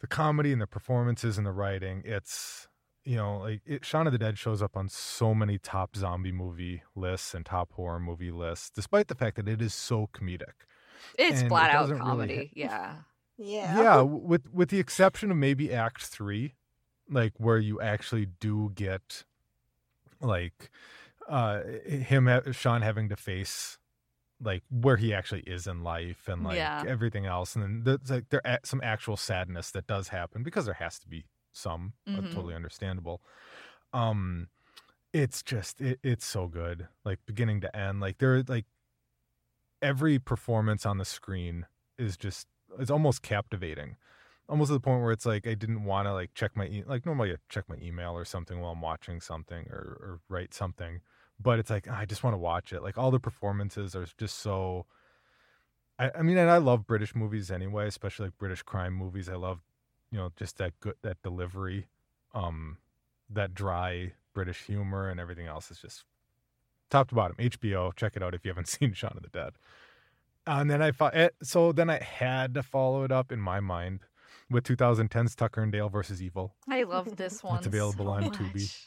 [0.00, 2.68] the comedy and the performances and the writing, it's
[3.04, 6.32] you know, like it, Shaun of the Dead shows up on so many top zombie
[6.32, 10.66] movie lists and top horror movie lists, despite the fact that it is so comedic.
[11.16, 12.34] It's And it flat out doesn't really comedy.
[12.34, 12.94] hit- Yeah.
[13.38, 13.80] Yeah.
[13.82, 16.54] Yeah, with with the exception of maybe Act Three,
[17.08, 19.24] like where you actually do get
[20.20, 20.70] like
[21.28, 23.78] uh him ha- Shaun having to face
[24.40, 26.86] like where he actually is in life and like Yeah.
[26.86, 30.74] everything else, and then there's like there some actual sadness that does happen because there
[30.74, 32.26] has to be some, uh, Mhm.
[32.30, 33.22] totally understandable.
[33.92, 34.48] Um,
[35.12, 38.00] it's just it, it's so good, like beginning to end.
[38.00, 38.66] Like there, like
[39.82, 41.66] every performance on the screen
[41.98, 42.46] is just
[42.78, 43.96] it's almost captivating
[44.48, 46.84] almost to the point where it's like i didn't want to like check my e-
[46.86, 50.54] like normally i check my email or something while i'm watching something or, or write
[50.54, 51.00] something
[51.40, 54.38] but it's like i just want to watch it like all the performances are just
[54.38, 54.86] so
[55.98, 59.34] I, I mean and i love british movies anyway especially like british crime movies i
[59.34, 59.60] love
[60.10, 61.88] you know just that good that delivery
[62.34, 62.78] um
[63.30, 66.04] that dry british humor and everything else is just
[66.90, 69.52] top to bottom hbo check it out if you haven't seen shaun of the dead
[70.48, 73.40] Uh, and then I fo- eh, so then I had to follow it up in
[73.40, 74.00] my mind
[74.48, 76.54] with 2010's Tucker and Dale versus Evil.
[76.70, 77.56] I love this one.
[77.56, 78.38] It's available so on much.
[78.38, 78.86] Tubi.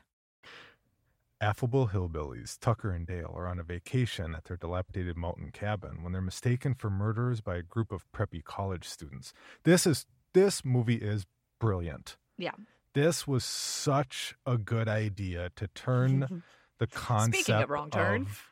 [1.41, 6.13] Affable hillbillies, Tucker and Dale, are on a vacation at their dilapidated mountain cabin when
[6.13, 9.33] they're mistaken for murderers by a group of preppy college students.
[9.63, 11.25] This is this movie is
[11.59, 12.15] brilliant.
[12.37, 12.51] Yeah.
[12.93, 16.43] This was such a good idea to turn
[16.77, 18.21] the concept Speaking of wrong turn.
[18.21, 18.47] of-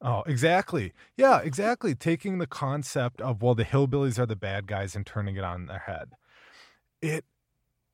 [0.00, 0.92] Oh, exactly.
[1.16, 1.96] Yeah, exactly.
[1.96, 5.66] Taking the concept of well, the hillbillies are the bad guys and turning it on
[5.66, 6.10] their head.
[7.02, 7.24] It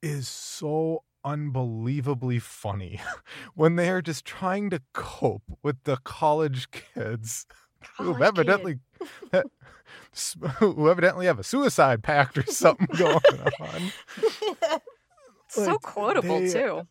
[0.03, 3.01] is so unbelievably funny
[3.55, 7.47] when they are just trying to cope with the college kids
[7.99, 8.79] who College evidently
[10.59, 13.19] who evidently have a suicide pact or something going
[13.61, 13.93] on.
[15.49, 16.87] So Like, quotable they- too.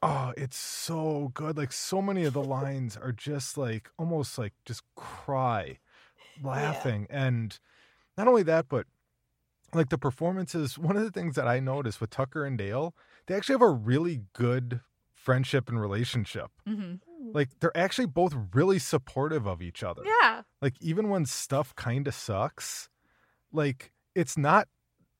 [0.00, 1.56] Oh, it's so good.
[1.56, 5.78] Like so many of the lines are just like almost like just cry
[6.42, 7.08] laughing.
[7.10, 7.58] And
[8.16, 8.86] not only that, but
[9.74, 12.94] like the performances, one of the things that I noticed with Tucker and Dale,
[13.30, 14.80] they actually have a really good
[15.14, 16.50] friendship and relationship.
[16.66, 16.94] hmm
[17.32, 20.02] Like they're actually both really supportive of each other.
[20.04, 20.42] Yeah.
[20.60, 22.88] Like even when stuff kind of sucks,
[23.52, 24.66] like it's not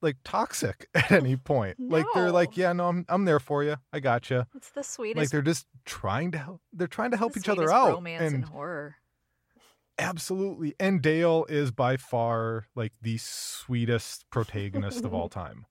[0.01, 1.77] like toxic at any point.
[1.79, 3.77] Like they're like, yeah, no, I'm I'm there for you.
[3.93, 5.17] I got you It's the sweetest.
[5.17, 8.35] like they're just trying to help they're trying to help each other out Romance and
[8.35, 8.95] and horror.
[9.99, 15.65] absolutely and dale is by far like the sweetest protagonist of all time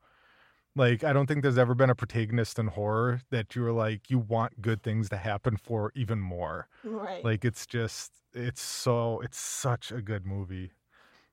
[0.77, 4.11] like i don't think there's ever been a protagonist in horror that you were like
[4.11, 7.25] you want good things to happen for even more right.
[7.25, 10.71] like it's just it's so it's such a good movie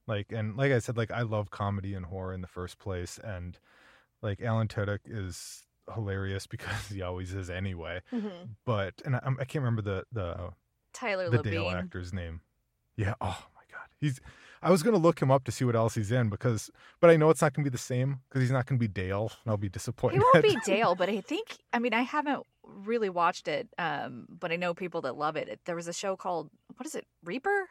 [0.07, 3.19] like and like i said like i love comedy and horror in the first place
[3.23, 3.59] and
[4.21, 8.49] like alan tudyk is hilarious because he always is anyway Mhm.
[8.65, 10.49] but and I, I can't remember the the
[10.93, 12.41] Tyler the Dale actor's name.
[12.95, 13.13] Yeah.
[13.21, 13.85] Oh my god.
[13.99, 14.19] He's.
[14.61, 17.15] I was gonna look him up to see what else he's in because, but I
[17.17, 19.57] know it's not gonna be the same because he's not gonna be Dale, and I'll
[19.57, 20.15] be disappointed.
[20.15, 24.25] He won't be Dale, but I think I mean I haven't really watched it, um,
[24.29, 25.59] but I know people that love it.
[25.65, 27.67] There was a show called what is it, Reaper?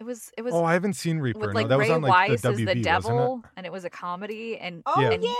[0.00, 1.38] It was it was oh, I haven't seen Reaper.
[1.38, 3.44] with no, like that Ray was on like Wise the as WB, the devil, wasn't
[3.56, 5.10] and it was a comedy, and Oh Yeah.
[5.10, 5.14] yeah.
[5.14, 5.34] And he-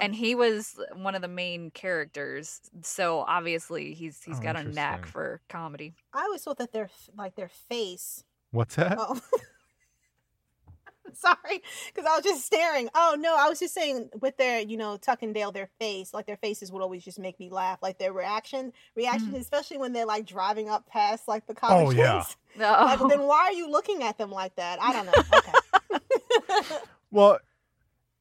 [0.00, 2.60] and he was one of the main characters.
[2.82, 5.94] So obviously he's he's Oh, got a knack for comedy.
[6.14, 8.24] I always thought that their like their face.
[8.52, 8.56] It?
[8.56, 8.96] What's that?
[8.98, 9.20] Oh.
[11.14, 12.88] Sorry, because I was just staring.
[12.94, 16.12] Oh no, I was just saying with their, you know, Tuck and Dale, their face,
[16.14, 17.78] like their faces would always just make me laugh.
[17.82, 19.40] Like their reaction, reaction, mm.
[19.40, 22.18] especially when they're like driving up past like the oh, college Oh, yeah.
[22.22, 22.36] kids.
[22.60, 24.80] Oh, Like, then why are you looking at them like that?
[24.80, 25.12] I don't know.
[25.90, 26.76] Okay.
[27.10, 27.38] Well,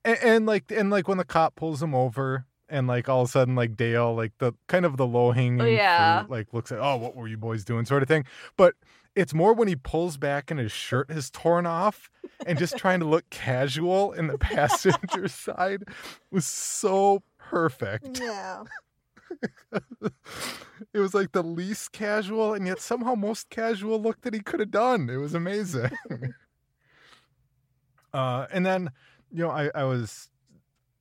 [0.05, 2.45] and, and like and like when the cop pulls him over.
[2.69, 5.61] And like all of a sudden, like Dale, like the kind of the low hanging,
[5.61, 6.25] oh, Yeah.
[6.27, 8.25] like looks at, oh, what were you boys doing, sort of thing.
[8.57, 8.73] But
[9.17, 12.11] it's more when he pulls back and his shirt is torn off,
[12.45, 15.83] and just trying to look casual in the passenger side
[16.29, 18.19] was so perfect.
[18.21, 18.63] yeah.
[20.93, 24.59] it was like the least casual and yet somehow most casual look that he could
[24.59, 25.09] have done.
[25.09, 25.91] It was amazing.
[28.13, 28.91] uh, and then,
[29.31, 30.29] you know, I, I was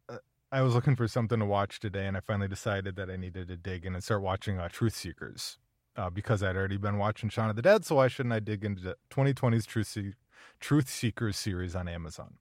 [0.08, 0.18] uh,
[0.50, 3.48] I was looking for something to watch today, and I finally decided that I needed
[3.48, 5.58] to dig in and start watching uh, Truth Seekers
[5.96, 7.84] uh, because I'd already been watching Shaun of the Dead.
[7.84, 10.14] So why shouldn't I dig into the 2020's Truth, Se-
[10.60, 12.34] Truth Seekers series on Amazon?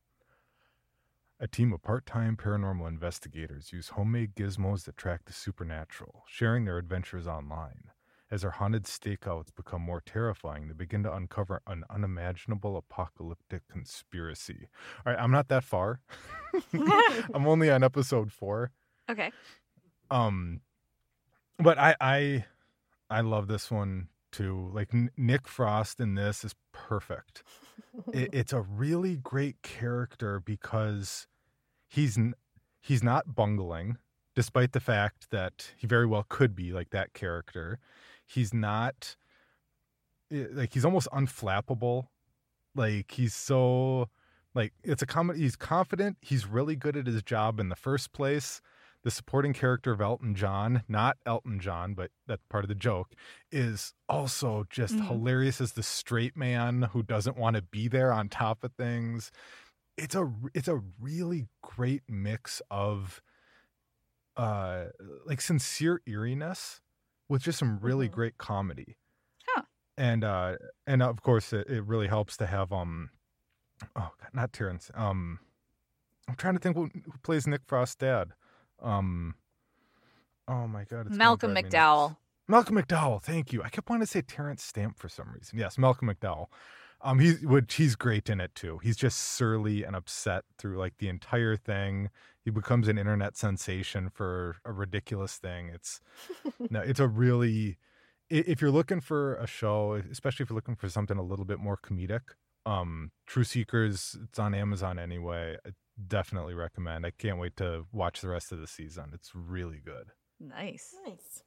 [1.40, 6.64] A team of part time paranormal investigators use homemade gizmos that track the supernatural, sharing
[6.66, 7.90] their adventures online.
[8.32, 14.68] As their haunted stakeouts become more terrifying, they begin to uncover an unimaginable apocalyptic conspiracy.
[15.06, 16.00] All right, I'm not that far.
[17.34, 18.72] I'm only on episode four.
[19.10, 19.32] okay.
[20.10, 20.62] Um,
[21.60, 22.46] but I I
[23.10, 24.70] I love this one too.
[24.74, 27.44] Like N- Nick Frost in this is perfect.
[28.14, 31.28] It, it's a really great character because
[31.88, 32.36] he's n-
[32.82, 33.98] he's not bungling,
[34.36, 37.80] despite the fact that he very well could be like that character.
[38.26, 39.16] He's not
[40.32, 42.08] eh, like he's almost unflappable.
[42.76, 44.10] Like he's so
[44.54, 45.40] like it's a comedy.
[45.40, 46.18] He's confident.
[46.22, 48.62] He's really good at his job in the first place.
[49.06, 53.14] The supporting character of Elton John, not Elton John, but that's part of the joke,
[53.52, 55.08] is also just Mhm.
[55.08, 59.32] hilarious as the straight man who doesn't want to be there on top of things.
[59.96, 63.22] It's a it's a really great mix of
[64.38, 64.86] uh
[65.26, 66.82] like sincere eeriness
[67.30, 68.12] with just some really Mhm.
[68.12, 68.98] great comedy.
[69.48, 69.64] Huh.
[69.98, 73.12] And uh and of course it, it really helps to have um
[73.96, 74.92] oh God, not Terrence.
[74.96, 75.40] Um
[76.28, 78.34] I'm trying to think who, who plays Nick Frost's dad.
[78.82, 79.36] Um
[80.48, 82.18] Oh my god, it's Malcolm McDowell.
[82.48, 83.64] Malcolm McDowell, thank you.
[83.64, 85.58] I kept wanting to say Terrence Stamp for some reason.
[85.58, 86.48] Yes, Malcolm McDowell.
[87.02, 88.80] Um, he's which he's great in it too.
[88.80, 92.10] He's just surly and upset through like the entire thing.
[92.44, 95.70] He becomes an internet sensation for a ridiculous thing.
[95.74, 96.00] It's
[96.70, 97.78] no, it's a really
[98.30, 101.60] if you're looking for a show, especially if you're looking for something a little bit
[101.60, 102.22] more comedic,
[102.66, 105.58] um, True Seekers, it's on Amazon anyway.
[105.98, 107.06] I definitely recommend.
[107.06, 109.12] I can't wait to watch the rest of the season.
[109.14, 110.12] It's really good.
[110.40, 110.96] Nice.
[111.06, 111.44] Nice.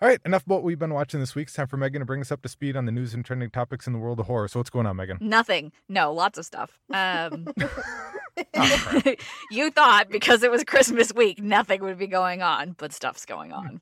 [0.00, 1.48] All right, enough about what we've been watching this week.
[1.48, 3.48] It's time for Meagan to bring us up to speed on the news and trending
[3.48, 4.46] topics in the world of horror.
[4.46, 5.16] So what's going on, Meagan?
[5.22, 5.72] Nothing.
[5.88, 6.78] No, lots of stuff.
[6.92, 7.46] Um,
[8.54, 9.02] Oh,
[9.50, 13.52] you thought because it was Christmas week, nothing would be going on, but stuff's going
[13.52, 13.80] on.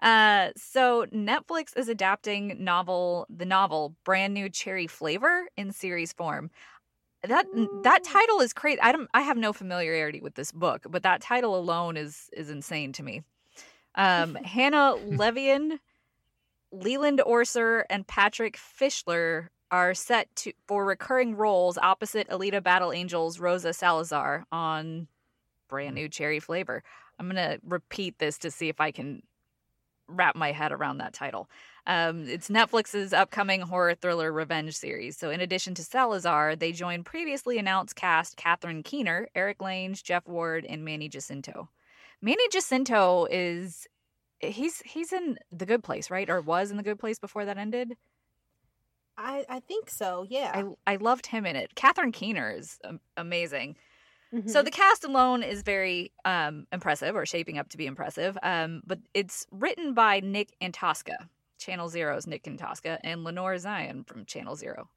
[0.00, 6.50] Uh, so Netflix is adapting novel the novel Brand New Cherry Flavor in series form.
[7.24, 7.46] That
[7.84, 8.80] that title is crazy.
[8.80, 12.50] I don't I have no familiarity with this book, but that title alone is is
[12.50, 13.22] insane to me.
[13.94, 15.78] Um, Hannah Levien,
[16.72, 23.38] Leland Orser, and Patrick Fischler are set to for recurring roles opposite Alita Battle Angels
[23.38, 25.06] Rosa Salazar on
[25.68, 26.82] brand new cherry flavor.
[27.18, 29.22] I'm gonna repeat this to see if I can
[30.12, 31.48] wrap my head around that title.
[31.86, 35.16] Um, it's Netflix's upcoming horror thriller revenge series.
[35.16, 40.26] So, in addition to Salazar, they joined previously announced cast Catherine Keener, Eric Lange, Jeff
[40.28, 41.68] Ward, and Manny Jacinto.
[42.20, 43.88] Manny Jacinto is
[44.38, 46.30] he's he's in the Good Place, right?
[46.30, 47.96] Or was in the Good Place before that ended.
[49.16, 50.24] I I think so.
[50.28, 50.52] Yeah.
[50.86, 51.74] I I loved him in it.
[51.74, 52.78] Catherine Keener is
[53.16, 53.76] amazing.
[54.32, 54.48] Mhm.
[54.48, 58.38] So the cast alone is very um, impressive, or shaping up to be impressive.
[58.42, 61.28] Um, but it's written by Nick Antosca,
[61.58, 64.88] Channel Zero's Nick Antosca, and Lenore Zion from Channel Zero.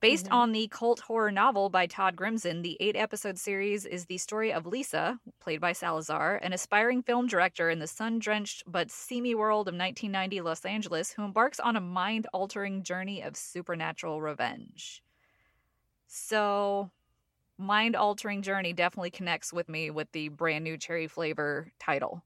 [0.00, 0.32] Based Mhm.
[0.32, 4.52] on the cult horror novel by Todd Grimson, the eight episode series is the story
[4.52, 9.34] of Lisa, played by Salazar, an aspiring film director in the sun drenched but seamy
[9.34, 15.02] world of 1990 Los Angeles, who embarks on a mind altering journey of supernatural revenge.
[16.06, 16.90] So,
[17.58, 22.22] mind altering journey definitely connects with me with the brand new cherry flavor title.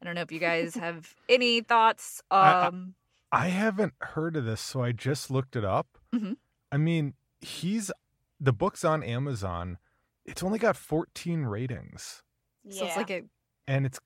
[0.00, 2.22] I don't know if you guys have any thoughts.
[2.30, 2.94] I- I- Um,
[3.34, 5.98] I haven't heard of this, so I just looked it up.
[6.14, 6.36] Mhm.
[6.70, 7.90] I mean, he's
[8.38, 9.78] the book's on Amazon.
[10.26, 12.22] It's only got 14 ratings,
[12.62, 12.78] yeah.
[12.80, 13.22] so it's like a
[13.66, 13.98] and it's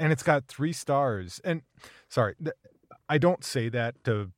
[0.00, 1.38] and it's got three stars.
[1.44, 1.62] And
[2.08, 2.56] sorry, th-
[3.10, 4.32] I don't say that to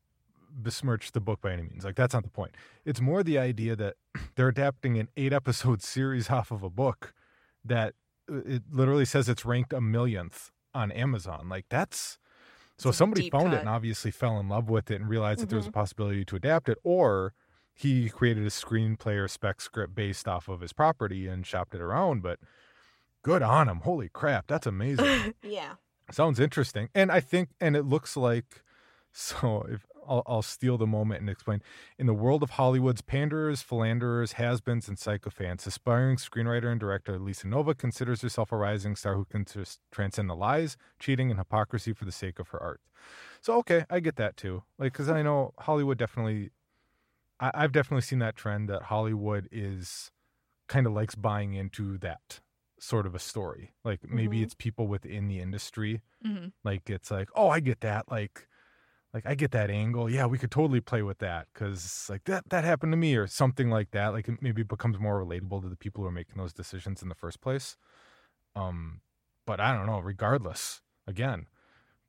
[0.62, 1.84] besmirch the book by any means.
[1.84, 2.55] Like that's not the point.
[2.84, 3.94] It's more the idea that
[4.36, 7.12] they're adapting an eight episode series off of a book
[7.64, 7.94] that
[8.30, 11.48] uh, it literally says it's ranked a millionth on Amazon.
[11.48, 12.18] Like that's
[12.78, 15.48] so It's somebody found it and obviously fell in love with it and realized that
[15.48, 17.32] there was a possibility to adapt it, or
[17.72, 21.80] he created a screenplay or spec script based off of his property and shopped it
[21.80, 22.22] around.
[22.22, 22.40] But
[23.22, 23.80] good on him.
[23.80, 25.34] Holy crap, that's amazing.
[25.42, 25.74] yeah.
[26.11, 26.88] Sounds interesting.
[26.94, 28.62] And I think, and it looks like,
[29.12, 31.62] so if I'll, I'll steal the moment and explain.
[31.98, 37.46] In the world of Hollywood's panderers, philanderers, has-beens, and psychophants, aspiring screenwriter and director Lisa
[37.48, 39.44] Nova considers herself a rising star who can
[39.90, 42.80] transcend the lies, cheating, and hypocrisy for the sake of her art.
[43.40, 44.62] So okay, I get that too.
[44.78, 46.50] Like, because I know Hollywood definitely,
[47.40, 50.11] I, I've definitely seen that trend that Hollywood is
[50.68, 52.40] kind of likes buying into that
[52.80, 53.74] sort of a story.
[53.84, 54.44] Like maybe Mhm.
[54.44, 56.52] it's people within the industry mhm.
[56.64, 58.48] like it's like oh i get that like
[59.15, 62.49] like i get that angle yeah we could totally play with that because like that
[62.51, 65.69] that happened to me or something like that like it maybe becomes more relatable to
[65.69, 67.77] the people who are making those decisions in the first place
[68.57, 69.01] um
[69.47, 71.47] but i don't know regardless again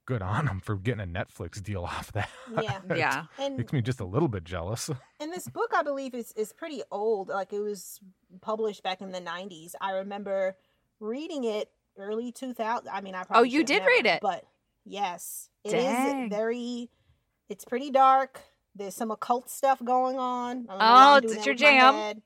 [0.06, 2.30] good on them for getting a netflix deal off that
[2.62, 2.80] Yeah.
[2.96, 3.24] Yeah.
[3.40, 4.90] And makes me just a little bit jealous
[5.20, 7.30] And this book, I believe, is is pretty old.
[7.30, 8.02] Like it was
[8.42, 9.72] published back in the '90s.
[9.80, 10.58] I remember
[11.00, 12.90] reading it early 2000.
[12.90, 14.20] I mean, I probably Oh, you should have did read it?
[14.22, 14.44] but
[14.86, 16.30] yes, it is Dang.
[16.30, 16.90] very.
[17.50, 18.42] It's pretty dark.
[18.76, 20.66] There's some occult stuff going on.
[20.70, 22.22] I don't know why Oh, it's your jam.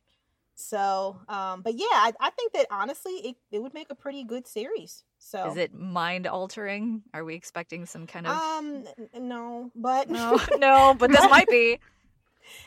[0.56, 4.26] So, um, but yeah, I, I think that honestly, it, it would make a pretty
[4.26, 5.06] good series.
[5.18, 7.02] So, Is it mind altering?
[7.14, 8.38] Are we expecting some kind of?
[8.38, 8.84] Um,
[9.18, 11.80] no, but no, no, but this might be.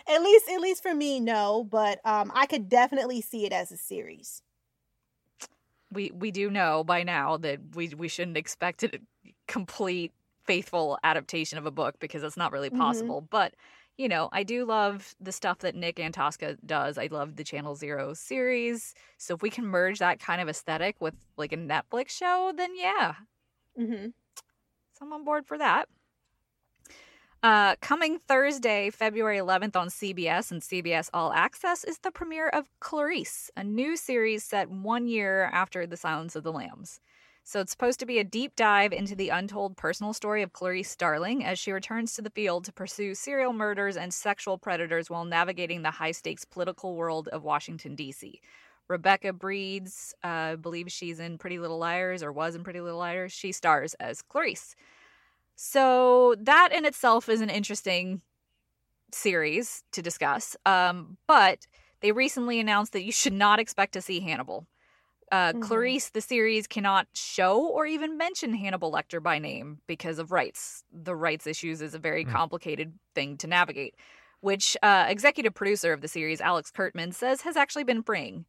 [0.09, 3.73] at least at least for me no but um i could definitely see it as
[3.73, 4.43] a series
[5.93, 8.91] We we do know by now that we we shouldn't expect a
[9.47, 10.13] complete
[10.45, 12.79] faithful adaptation of a book because it's not really Mhm.
[12.79, 13.21] possible.
[13.21, 13.55] But
[13.99, 16.97] you know, I do love the stuff that Nick Antosca does.
[16.97, 18.95] I love the Channel Zero series.
[19.19, 22.75] So if we can merge that kind of aesthetic with like a Netflix show, then
[22.75, 23.15] yeah,
[23.79, 24.07] mm-hmm.
[24.95, 25.89] So I'm on board for that.
[27.43, 32.71] Uh, coming Thursday, February 11th on CBS and CBS All Access is the premiere of
[32.79, 37.01] Clarice, a new series set one year after The Silence of the Lambs.
[37.43, 40.89] So it's supposed to be a deep dive into the untold personal story of Clarice
[40.89, 45.25] Starling as she returns to the field to pursue serial murders and sexual predators while
[45.25, 48.41] navigating the high stakes political world of Washington, D.C.
[48.87, 53.01] Rebecca Breeds, uh, I believe she's in Pretty Little Liars or was in Pretty Little
[53.01, 53.33] Liars.
[53.33, 54.77] She stars as Clarice.
[55.55, 58.23] So that in itself is an interesting
[59.13, 60.57] series to discuss.
[60.67, 61.67] Um, but
[62.01, 64.67] they recently announced that you should not expect to see Hannibal.
[65.31, 65.63] Uh, Mhm.
[65.63, 70.85] Clarice, the series, cannot show or even mention Hannibal Lecter by name because of rights.
[70.93, 72.33] The rights issues is a very Mm.
[72.33, 73.95] complicated thing to navigate,
[74.41, 78.45] which uh, executive producer of the series, Alex Kurtzman, says has actually been freeing.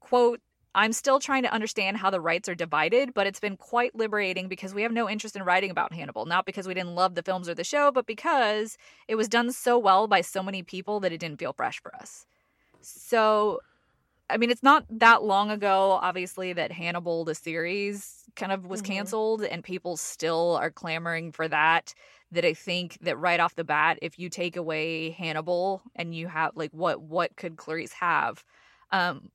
[0.00, 0.40] Quote,
[0.74, 4.48] I'm still trying to understand how the rights are divided, but it's been quite liberating
[4.48, 6.26] because we have no interest in writing about Hannibal.
[6.26, 8.76] Not because we didn't love the films or the show, but because
[9.08, 11.94] it was done so well by so many people that it didn't feel fresh for
[11.94, 12.26] us.
[12.80, 13.60] So,
[14.30, 18.80] I mean, it's not that long ago, obviously, that Hannibal, the series, kind of was
[18.80, 18.86] Mhm.
[18.86, 21.94] canceled, and people still are clamoring for that.
[22.32, 26.26] That I think that right off the bat, if you take away Hannibal and you
[26.28, 28.44] have like what what could Clarice have?
[28.90, 29.30] Um,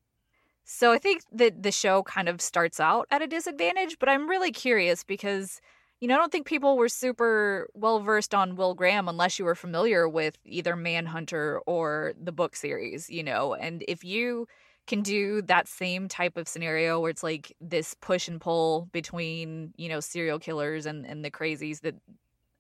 [0.72, 4.30] so I think that the show kind of starts out at a disadvantage, but I'm
[4.30, 5.62] really curious because
[6.00, 9.46] you know I don't think people were super well versed on Will Graham unless you
[9.46, 13.56] were familiar with either Manhunter or the book series, you know.
[13.56, 14.48] And if you
[14.86, 19.74] can do that same type of scenario where it's like this push and pull between,
[19.76, 21.96] you know, serial killers and and the crazies that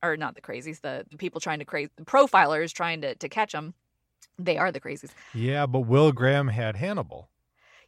[0.01, 3.29] are not the crazies, the, the people trying to crazy the profilers trying to to
[3.29, 3.75] catch them.
[4.39, 5.11] They are the crazies.
[5.35, 7.29] Yeah, but Will Graham had Hannibal.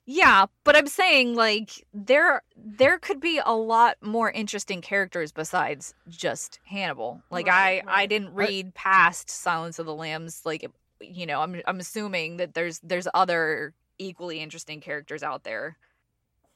[0.06, 5.94] Yeah, but I'm saying like there there could be a lot more interesting characters besides
[6.10, 7.22] just Hannibal.
[7.30, 10.66] Like Right, I I didn't read past Silence of the Lambs like
[11.00, 15.78] you know, I'm I'm assuming that there's there's other equally interesting characters out there.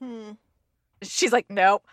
[0.01, 0.31] Hmm.
[1.03, 1.85] She's like, "Nope."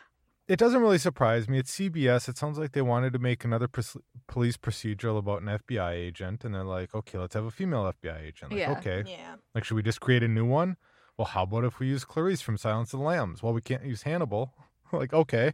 [0.48, 1.58] It doesn't really surprise me.
[1.58, 2.28] It's CBS.
[2.28, 3.96] It sounds like they wanted to make another pros-
[4.26, 8.22] police procedural about an FBI agent, and they're like, okay, let's have a female FBI
[8.22, 8.50] agent.
[8.50, 8.72] Like, Yeah.
[8.72, 9.36] okay, Yeah.
[9.54, 10.76] like should we just create a new one?
[11.18, 13.42] Well, how about if we use Clarice from Silence of the Lambs?
[13.42, 14.54] Well, we can't use Hannibal.
[14.92, 15.52] like, okay.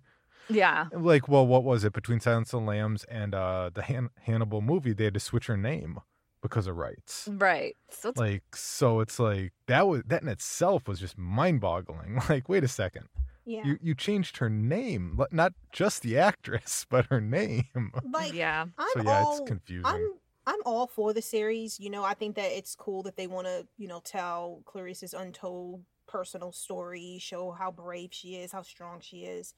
[0.48, 0.86] Yeah.
[0.92, 4.62] Like, well, what was it between Silence of the Lambs and uh, the Han- Hannibal
[4.62, 4.92] movie?
[4.92, 5.98] They had to switch her name
[6.40, 7.28] because of rights.
[7.30, 7.76] Right.
[7.90, 12.20] So it's Like, so it's like that was that in itself was just mind-boggling.
[12.28, 13.08] Like, wait a second,
[13.44, 13.62] Yeah.
[13.66, 17.64] you you changed her name, not just the actress, but her name.
[18.12, 18.66] like yeah.
[18.78, 19.84] I'm so yeah, all it's confusing.
[19.84, 20.12] I'm
[20.48, 21.78] I'm all for the series.
[21.78, 25.12] You know, I think that it's cool that they want to, you know, tell Clarice's
[25.12, 29.52] untold personal story, show how brave she is, how strong she is.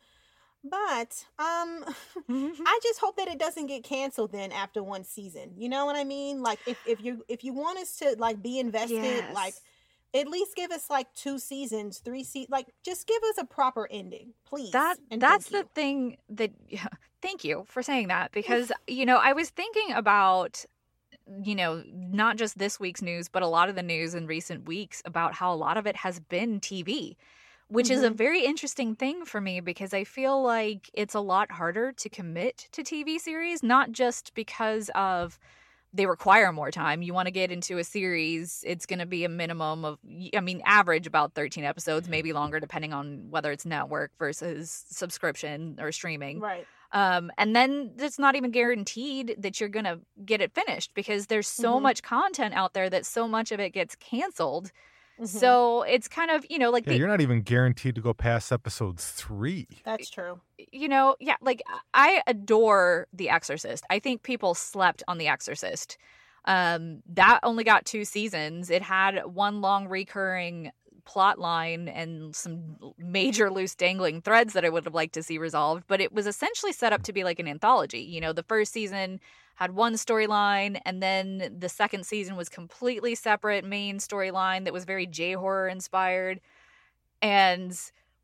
[0.65, 1.85] But um
[2.29, 5.53] I just hope that it doesn't get canceled then after one season.
[5.57, 6.43] You know what I mean?
[6.43, 9.55] Like if if you if you want us to like be invested, like
[10.13, 13.87] at least give us like two seasons, three se like just give us a proper
[13.93, 14.73] ending, please.
[14.73, 16.89] That that's the thing that yeah,
[17.23, 20.65] thank you for saying that because you know I was thinking about
[21.45, 24.67] you know not just this week's news but a lot of the news in recent
[24.67, 27.17] weeks about how a lot of it has been TV
[27.69, 28.11] which is a Mhm.
[28.11, 32.69] very interesting thing for me because I feel like it's a lot harder to commit
[32.73, 35.39] to TV series not just because of
[35.93, 37.03] they require more time.
[37.03, 39.99] You want to get into a series, it's going to be a minimum of,
[40.37, 45.79] I mean, average about 13 episodes, maybe longer, depending on whether it's network versus subscription
[45.81, 46.43] or streaming.
[46.43, 46.69] Right.
[46.93, 51.27] Um, and then it's not even guaranteed that you're going to get it finished because
[51.27, 51.83] there's so Mhm.
[51.83, 54.73] much content out there that so much of it gets canceled.
[55.21, 55.29] Mhm.
[55.29, 58.13] So it's kind of, you know, like yeah, the, you're not even guaranteed to go
[58.15, 59.69] past episode three.
[59.85, 60.41] that's true.
[60.73, 61.63] you know, yeah, like
[61.95, 63.85] I adore The Exorcist.
[63.91, 65.97] I think people slept on The Exorcist.
[66.47, 68.71] Um, that only got two seasons.
[68.71, 74.69] It had one long recurring plot line and some major loose dangling threads that I
[74.69, 77.39] would have liked to see resolved, but it was essentially set up to be like
[77.39, 78.01] an anthology.
[78.01, 79.21] You know, the first season
[79.57, 84.85] had one storyline and then the second season was completely separate main storyline that was
[84.85, 86.41] very J horror inspired.
[87.23, 87.79] And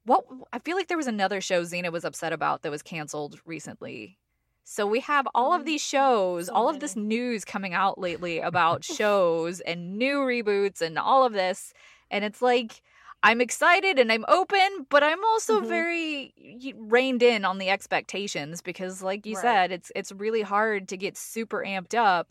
[0.05, 3.41] what I feel like there was another show Zena was upset about that was canceled
[3.45, 4.18] recently.
[4.64, 7.99] So we have all of Mm, these shows, so all of this news coming out
[7.99, 11.72] lately about shows and new reboots and all of this.
[12.11, 12.83] And it's like
[13.23, 15.67] I'm excited and I'm open, but I'm also Mhm.
[15.67, 16.35] very
[16.77, 19.37] reined in on the expectations because like you Right.
[19.37, 22.31] said, it's it's really hard to get super amped up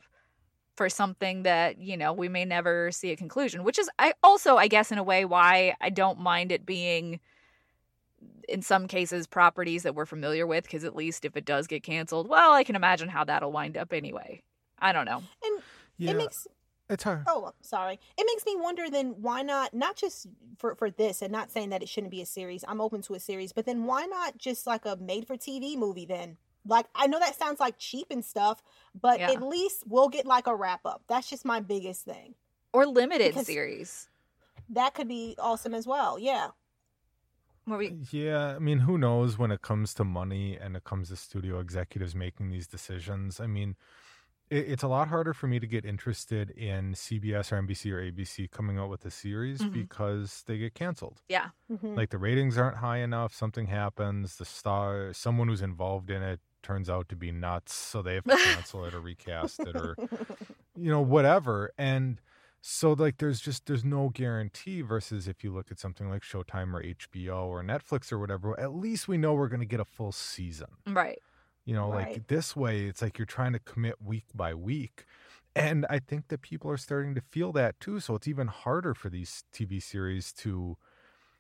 [0.78, 4.57] for something that, you know, we may never see a conclusion, which is I also
[4.57, 7.19] I guess in a way why I don't mind it being
[8.47, 11.84] in some cases properties that we're familiar with because at least if it does get
[11.84, 14.41] canceled well i can imagine how that'll wind up anyway
[14.80, 15.63] i don't know And
[15.97, 16.47] Yeah, it makes
[16.89, 17.23] It's her.
[17.27, 17.99] Oh, sorry.
[18.17, 20.27] It makes me wonder then why not not just
[20.59, 22.63] for for this and not saying that it shouldn't be a series.
[22.67, 25.75] I'm open to a series, but then why not just like a made for TV
[25.77, 26.38] movie then?
[26.67, 28.61] Like I know that sounds like cheap and stuff,
[28.99, 29.31] but Yeah.
[29.31, 31.01] at least we'll get like a wrap up.
[31.07, 32.36] That's just my biggest thing.
[32.71, 34.09] Or limited Because- series.
[34.69, 36.17] That could be awesome as well.
[36.19, 36.49] Yeah.
[37.67, 41.15] We Yeah, I mean, who knows when it comes to money and it comes to
[41.15, 43.39] studio executives making these decisions?
[43.39, 43.77] I mean, it,
[44.51, 48.49] it's a lot harder for me to get interested in CBS or NBC or ABC
[48.51, 49.73] coming out with a series Mhm.
[49.73, 51.21] because they get canceled.
[51.27, 51.49] yeah.
[51.71, 51.95] Mhm.
[51.97, 56.39] Like the ratings aren't high enough, something happens, the star, someone who's involved in it
[56.61, 58.35] turns out to be nuts, so they have to
[58.69, 59.95] cancel it or recast it or
[60.75, 62.19] you know whatever and
[62.61, 66.73] so like there's just there's no guarantee versus if you look at something like showtime
[66.73, 69.85] or hbo or netflix or whatever at least we know we're going to get a
[69.85, 71.19] full season Right.
[71.66, 75.05] You know like this way it's like you're trying to commit week by week
[75.55, 78.93] and i think that people are starting to feel that too so it's even harder
[78.93, 80.78] for these tv series to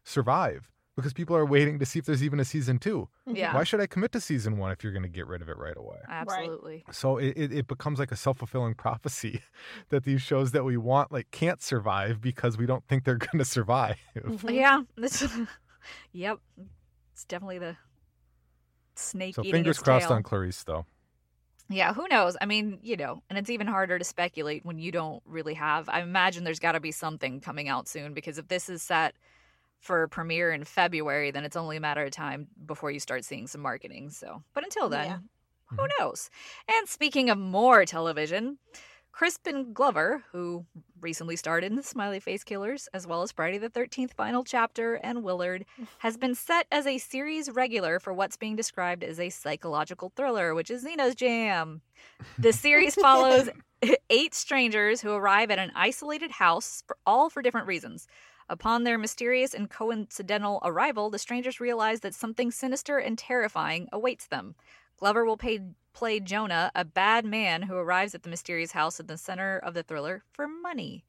[0.03, 3.53] survive because people are waiting to see if there's even a season two Yeah.
[3.53, 5.57] why should i commit to season one if you're going to get rid of it
[5.57, 6.83] right away Absolutely.
[6.91, 9.41] so it, it, it becomes like a self-fulfilling prophecy
[9.89, 13.39] that these shows that we want like can't survive because we don't think they're going
[13.39, 14.55] to survive Mhm.
[14.55, 14.81] Yeah.
[14.95, 15.27] This
[16.13, 16.39] Yep.
[17.13, 17.77] It's definitely the
[18.99, 20.15] snake so eating fingers its crossed tail.
[20.15, 20.85] on clarice though
[21.67, 22.37] Yeah, who knows?
[22.39, 25.89] I mean, you know, and it's even harder to speculate when you don't really have.
[25.89, 29.15] I imagine there's got to be something coming out soon because if this is set
[29.79, 33.47] for premiere in February, then it's only a matter of time before you start seeing
[33.47, 34.11] some marketing.
[34.11, 35.17] So, but until then, Yeah.
[35.71, 36.03] who mm-hmm.
[36.03, 36.29] knows?
[36.67, 38.57] And speaking of more television,
[39.15, 40.65] Crispin Glover, who
[40.99, 44.95] recently starred in The Smiley Face Killers, as well as Friday the 13th Final Chapter
[44.95, 45.63] and Willard,
[45.99, 50.53] has been set as a series regular for what's being described as a psychological thriller,
[50.53, 51.79] which is Zena's jam.
[52.37, 53.47] The series follows
[54.09, 58.07] eight strangers who arrive at an isolated house, for, all for different reasons.
[58.49, 64.27] Upon their mysterious and coincidental arrival, the strangers realize that something sinister and terrifying awaits
[64.27, 64.55] them.
[64.97, 65.61] Glover will pay,
[65.95, 69.73] play Jonah, a bad man who arrives at the mysterious house at the center of
[69.73, 71.05] the thriller for money.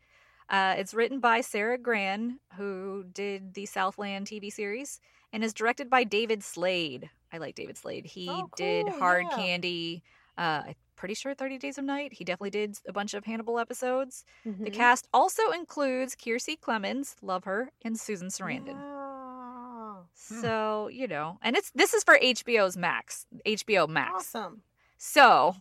[0.48, 5.00] Uh, it's written by Sara Gran, who did the Southland TV series,
[5.32, 7.10] and is directed by David Slade.
[7.32, 8.06] I like David Slade.
[8.06, 9.36] He Oh, did Hard yeah.
[9.36, 10.02] Candy.
[10.38, 12.12] Uh, I'm pretty sure 30 Days of Night.
[12.12, 14.24] He definitely did a bunch of Hannibal episodes.
[14.44, 14.72] The Mhm.
[14.72, 18.78] cast also includes Kiersey Clemons, love her, and Susan Sarandon.
[18.80, 20.02] Yeah.
[20.14, 24.14] So, you know, and it's this is for HBO's Max, HBO Max.
[24.34, 24.62] Awesome.
[24.98, 25.56] So,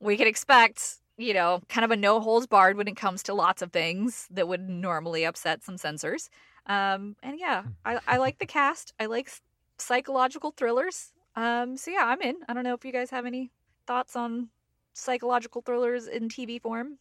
[0.00, 3.34] we could expect, you know, kind of a no holds barred when it comes to
[3.34, 6.28] lots of things that would normally upset some censors.
[6.66, 8.92] Um, and yeah, I, I like the cast.
[9.00, 9.30] I like
[9.78, 11.12] psychological thrillers.
[11.36, 12.36] Um, so yeah, I'm in.
[12.48, 13.50] I don't know if you guys have any
[13.86, 14.48] thoughts on
[14.92, 16.98] psychological thrillers in TV form.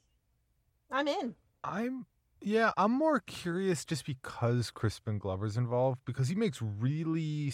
[0.92, 1.36] I'm in.
[1.64, 2.06] i'm
[2.42, 7.54] yeah i'm more curious just because crispin glover's involved because he makes really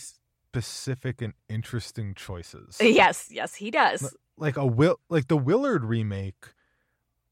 [0.51, 4.15] specific and interesting choices Yes, yes, he does.
[4.37, 6.53] like a will like the willard remake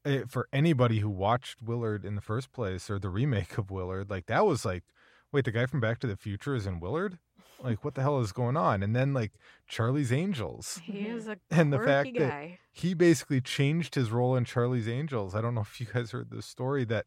[0.05, 4.09] eh, for anybody who watched willard in the first place or the remake of willard
[4.09, 4.83] like that was like
[5.31, 7.17] wait the guy from back to the future is in willard
[7.63, 9.31] like what the hell is going on and then like
[9.67, 12.59] charlie's angels He is a And the fact that- guy.
[12.71, 16.29] he basically changed his role in charlie's angels i don't know if you guys heard
[16.29, 17.05] the story that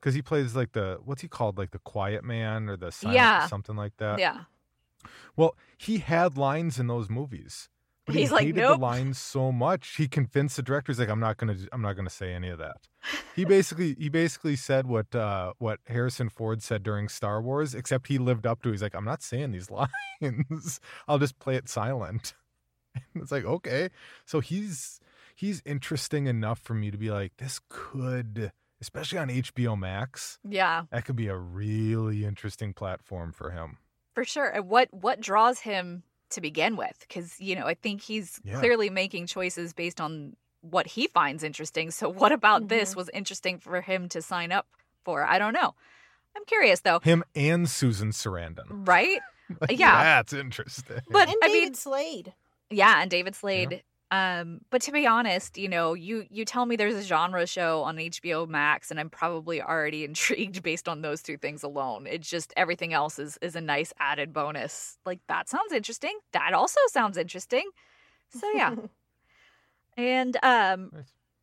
[0.00, 3.16] because he plays like the what's he called like the quiet man or the silent
[3.16, 3.46] Yeah.
[3.46, 4.44] something like that yeah.
[5.36, 7.68] Well, he had lines in those movies.
[8.06, 10.90] But He's he like, hated "Nope." the lines so much he convinced the director.
[10.90, 12.76] He's like, I'm not gonna, I'm not gonna say any of that.
[13.36, 18.06] He basically, he basically said what, uh, what Harrison Ford said during Star Wars, except
[18.08, 18.70] he lived up to.
[18.70, 18.72] it.
[18.72, 19.70] He's like, I'm not saying these
[20.20, 20.80] lines.
[21.06, 22.34] I'll just play it silent.
[22.94, 23.90] And it's like, okay,
[24.24, 24.98] so he's
[25.36, 30.84] he's interesting enough for me to be like, this could, especially on HBO Max, Yeah.
[30.90, 33.76] that could be a really interesting platform for him.
[34.14, 34.48] For sure.
[34.48, 36.96] And what what draws him to begin with?
[37.00, 38.58] Because you know, I think he's Yeah.
[38.58, 41.90] clearly making choices based on what he finds interesting.
[41.90, 42.96] So, what about this Mhm.
[42.96, 44.66] was interesting for him to sign up
[45.04, 45.24] for?
[45.24, 45.74] I don't know.
[46.36, 48.66] I'm curious though, Him and Susan Sarandon.
[48.86, 49.20] right?
[49.60, 50.02] Like, Yeah.
[50.04, 51.00] that's interesting.
[51.08, 52.34] But And I David mean, Slade.
[52.70, 53.82] yeah, and David Slade.
[54.12, 57.82] Um, but to be honest, you know, you you tell me there's a genre show
[57.82, 62.06] on HBO Max, and I'm probably already intrigued based on those two things alone.
[62.08, 64.98] It's just everything else is is a nice added bonus.
[65.06, 66.18] Like that sounds interesting.
[66.32, 67.68] That also sounds interesting.
[68.30, 68.74] So yeah.
[69.96, 70.90] and um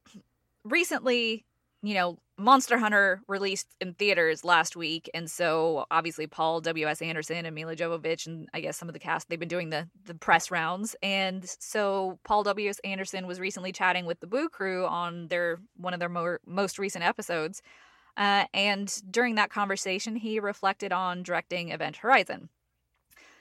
[0.63, 1.45] recently
[1.83, 6.87] you know, Monster Hunter released in theaters last week, and so obviously Paul W.
[6.87, 7.01] S.
[7.01, 9.87] Anderson and Milla Jovovich, and I guess some of the cast, they've been doing the
[10.05, 12.69] the press rounds, and so Paul W.
[12.69, 12.79] S.
[12.83, 16.77] Anderson was recently chatting with the Boo Crew on their one of their more, most
[16.77, 17.63] recent episodes,
[18.17, 22.49] uh, and during that conversation, he reflected on directing Event Horizon.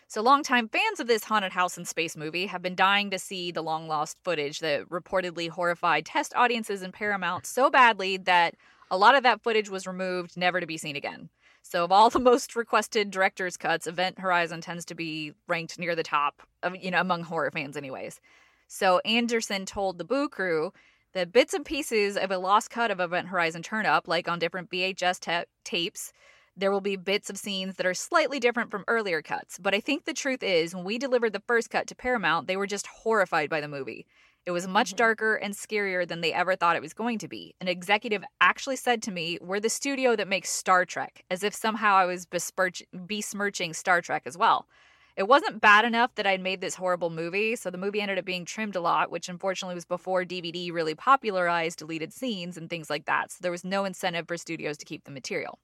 [0.09, 3.51] So, longtime fans of this haunted house and space movie have been dying to see
[3.51, 8.55] the long lost footage that reportedly horrified test audiences in Paramount so badly that
[8.91, 11.28] a lot of that footage was removed, never to be seen again.
[11.62, 15.97] So, of all the most requested director's cuts, Event Horizon tends to be ranked near
[15.97, 18.20] the top of, you know, among horror fans, anyways.
[18.68, 20.72] So, Anderson told the Boo Crew
[21.12, 24.39] that bits and pieces of a lost cut of Event Horizon turn up, like on
[24.39, 26.12] different VHS ta- tapes.
[26.59, 29.80] There will be bits of scenes that are slightly different from earlier cuts, but I
[29.80, 32.87] think the truth is, when we delivered the first cut to Paramount, they were just
[32.87, 34.07] horrified by the movie.
[34.47, 34.97] It was much Mhm.
[34.97, 37.57] darker and scarier than they ever thought it was going to be.
[37.61, 41.53] An executive actually said to me, We're the studio that makes Star Trek, as if
[41.53, 44.68] somehow I was besmirch- besmirching Star Trek as well.
[45.16, 48.24] It wasn't bad enough that I'd made this horrible movie, so the movie ended up
[48.26, 52.88] being trimmed a lot, which unfortunately was before DVD really popularized deleted scenes and things
[52.90, 53.32] like that.
[53.32, 55.59] So there was no incentive for studios to keep the material.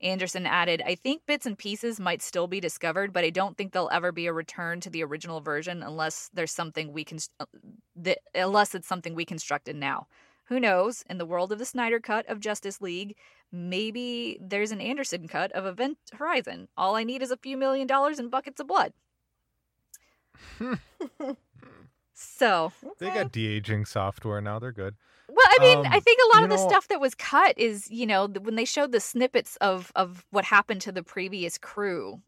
[0.00, 3.72] Anderson added, I think bits and pieces might still be discovered, but I don't think
[3.72, 7.46] there'll ever be a return to the original version unless there's something we can, uh,
[7.96, 10.06] that, unless it's something we constructed now.
[10.44, 11.04] Who knows?
[11.10, 13.16] In the world of the Snyder cut of Justice League,
[13.52, 16.68] maybe there's an Anderson cut of Event Horizon.
[16.76, 18.92] All I need is a few million dollars and buckets of blood.
[22.14, 24.58] so, They got de aging software now.
[24.58, 24.94] They're good.
[25.28, 27.58] Well, I mean, I Um, think a lot of the know- stuff that was cut
[27.58, 31.58] is, you know, when they showed the snippets of of what happened to the previous
[31.58, 32.22] crew.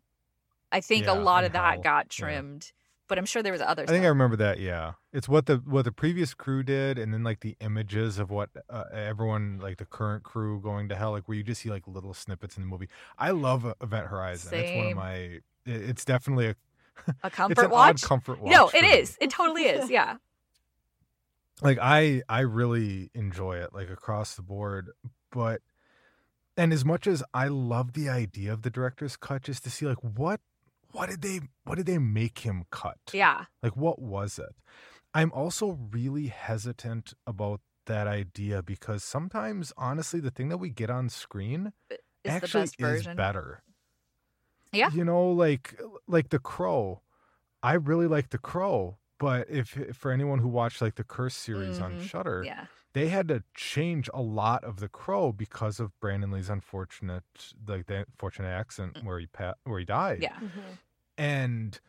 [0.72, 2.24] I think Yeah, a lot of that how- got yeah.
[2.26, 2.72] trimmed,
[3.08, 3.94] but I'm sure there was other I stuff.
[3.94, 4.60] think I remember that.
[4.60, 8.30] Yeah, it's what the what the previous crew did, and then like the images of
[8.30, 11.70] what uh, everyone like the current crew going to hell, like where you just see
[11.70, 12.88] like little snippets in the movie.
[13.18, 14.54] I love Event Horizon.
[14.54, 15.40] It's one of my.
[15.66, 16.50] It's definitely a.
[17.08, 18.02] a it's comfort an watch.
[18.02, 18.52] comfort watch.
[18.52, 19.12] no, it is.
[19.20, 19.24] me.
[19.26, 19.90] It totally is.
[19.90, 20.16] Yeah.
[21.62, 24.90] Like i i really enjoy it like across the board
[25.32, 25.60] but
[26.56, 29.86] and as much as i love the idea of the director's cut just to see
[29.86, 30.40] like what
[30.92, 33.44] what did they what did they make him cut Yeah.
[33.62, 34.54] like what was it
[35.14, 40.90] i'm also really hesitant about that idea because sometimes honestly the thing that we get
[40.90, 43.16] on screen Is actually the best is version.
[43.16, 43.62] better
[44.72, 44.90] Yeah.
[44.92, 47.02] you know like like the crow
[47.62, 51.78] i really like the crow but if for anyone who watched like the curse series
[51.78, 52.02] on Mhm.
[52.02, 52.66] Shudder Yeah.
[52.94, 57.22] they had to change a lot of the crow because of brandon lee's unfortunate
[57.68, 60.22] like the unfortunate accident where he pa- where he died.
[60.22, 60.34] Yeah.
[60.40, 60.78] Mhm.
[61.18, 61.80] and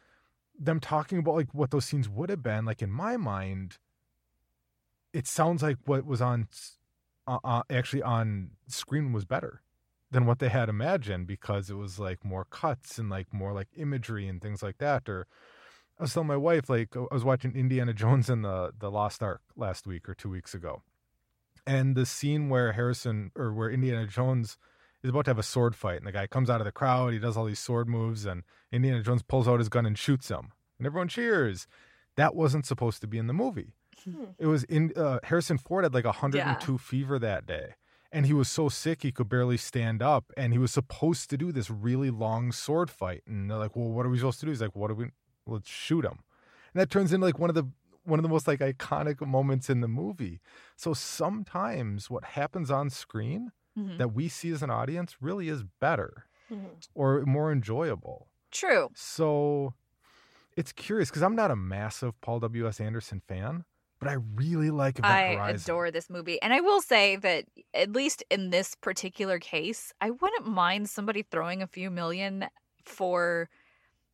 [0.60, 3.80] them talking about like what those scenes would have been like in my mind
[5.14, 6.48] it sounds like what was on
[7.28, 9.62] uh, uh, actually on screen was better
[10.12, 13.70] than what they had imagined because it was like more cuts and like more like
[13.76, 15.28] imagery and things like that or
[16.02, 19.22] I was telling my wife like I was watching Indiana Jones and the the Lost
[19.22, 20.82] Ark last week or two weeks ago,
[21.68, 24.58] and the scene where Harrison or where Indiana Jones
[25.04, 27.14] is about to have a sword fight, and the guy comes out of the crowd,
[27.14, 28.42] he does all these sword moves, and
[28.72, 31.68] Indiana Jones pulls out his gun and shoots him, and everyone cheers.
[32.16, 33.76] That wasn't supposed to be in the movie.
[34.04, 34.24] Hmm.
[34.40, 37.76] It was in uh, Harrison Ford had like 102 fever that day.
[38.14, 40.34] And he was so sick he could barely stand up.
[40.36, 43.22] And he was supposed to do this really long sword fight.
[43.26, 45.06] And they're like, "Well, what are we supposed to do?" He's like, "What do we?
[45.46, 46.20] Let's shoot him."
[46.74, 47.66] And that turns into like one of the
[48.04, 50.42] one of the most like iconic moments in the movie.
[50.76, 53.98] So sometimes what happens on screen Mhm.
[54.00, 56.82] that we see as an audience really is better Mhm.
[56.96, 58.30] or more enjoyable.
[58.52, 58.90] True.
[58.96, 59.76] So
[60.58, 62.68] it's curious because I'm not a massive Paul W.
[62.68, 62.80] S.
[62.82, 63.66] Anderson fan,
[64.00, 65.58] but I really like Event I Horizon.
[65.62, 66.42] adore this movie.
[66.42, 71.24] And I will say that, at least in this particular case, I wouldn't mind somebody
[71.24, 72.48] throwing a few million
[72.86, 73.50] for.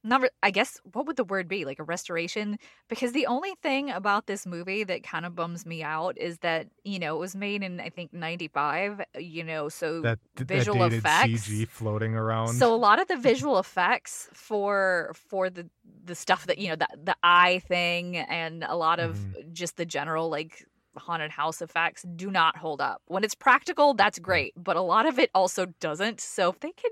[0.04, 2.60] Not, re- I guess what would the word be like a restoration?
[2.88, 6.68] Because the only thing about this movie that kind of bums me out is that
[6.84, 9.02] you know it was made in I think '95.
[9.20, 11.48] You know, so that, that visual dated effects.
[11.50, 12.54] CG floating around.
[12.54, 15.68] So a lot of the visual effects for for the
[16.06, 19.54] the stuff that you know the the eye thing and a lot of Mm-hmm.
[19.54, 23.02] just the general like haunted house effects do not hold up.
[23.08, 26.20] When it's practical, that's great, but a lot of it also doesn't.
[26.22, 26.92] So if they could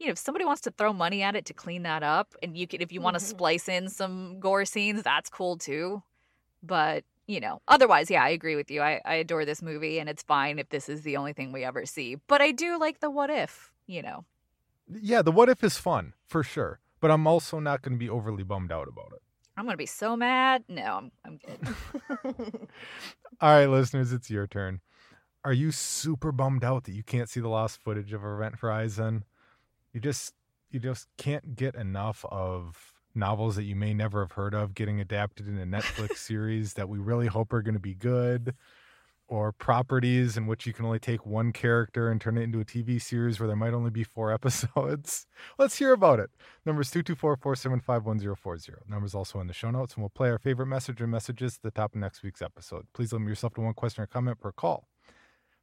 [0.00, 2.56] you know, if somebody wants to throw money at it to clean that up and
[2.56, 3.28] you can, if you want to Mhm.
[3.28, 6.02] splice in some gore scenes, that's cool too.
[6.62, 8.80] But you know, otherwise, yeah, I agree with you.
[8.82, 11.62] I, I adore this movie, and it's fine if this is the only thing we
[11.62, 12.16] ever see.
[12.26, 14.24] But I do like the what if, you know.
[14.88, 18.10] yeah, the what if is fun for sure, but I'm also not going to be
[18.10, 19.22] overly bummed out about it.
[19.56, 20.64] I'm gonna be so mad.
[20.68, 21.60] No, I'm I'm good.
[23.40, 24.80] All right, listeners, it's your turn.
[25.44, 29.24] are you super bummed out that you can't see the lost footage of Event Horizon?
[29.92, 30.34] You just
[30.70, 35.00] you just can't get enough of novels that you may never have heard of getting
[35.00, 38.54] adapted in a Netflix series that we really hope are going to be good
[39.30, 42.64] or properties in which you can only take one character and turn it into a
[42.64, 45.26] TV series where there might only be four episodes.
[45.56, 46.30] Let's hear about it.
[46.66, 48.88] Numbers 224-475-1040.
[48.88, 51.62] Numbers also in the show notes, and we'll play our favorite message and messages at
[51.62, 52.86] the top of next week's episode.
[52.92, 54.89] Please limit yourself to one question or comment per call.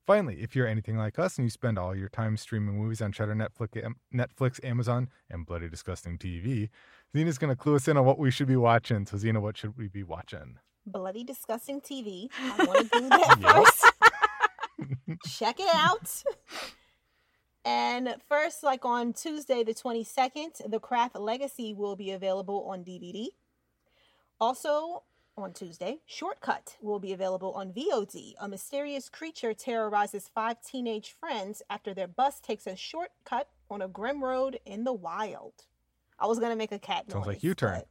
[0.07, 3.11] Finally, if you're anything like us and you spend all your time streaming movies on
[3.11, 6.69] Shudder, Netflix, Netflix, Amazon, and Bloody Disgusting TV,
[7.13, 9.05] Zena's going to clue us in on what we should be watching.
[9.05, 10.59] So, Zena, what should we be watching?
[10.85, 12.29] Bloody Disgusting TV.
[12.39, 13.65] I want to do that
[14.79, 15.27] first.
[15.37, 16.23] Check it out.
[17.65, 23.27] And first, like on Tuesday, the 22nd, The Craft Legacy will be available on DVD.
[24.39, 25.03] Also,
[25.37, 28.33] on Tuesday, Shortcut will be available on VOD.
[28.39, 33.87] A mysterious creature terrorizes five teenage friends after their bus takes a shortcut on a
[33.87, 35.53] grim road in the wild.
[36.19, 37.35] I was gonna make a cat Sounds noise.
[37.35, 37.83] like U turn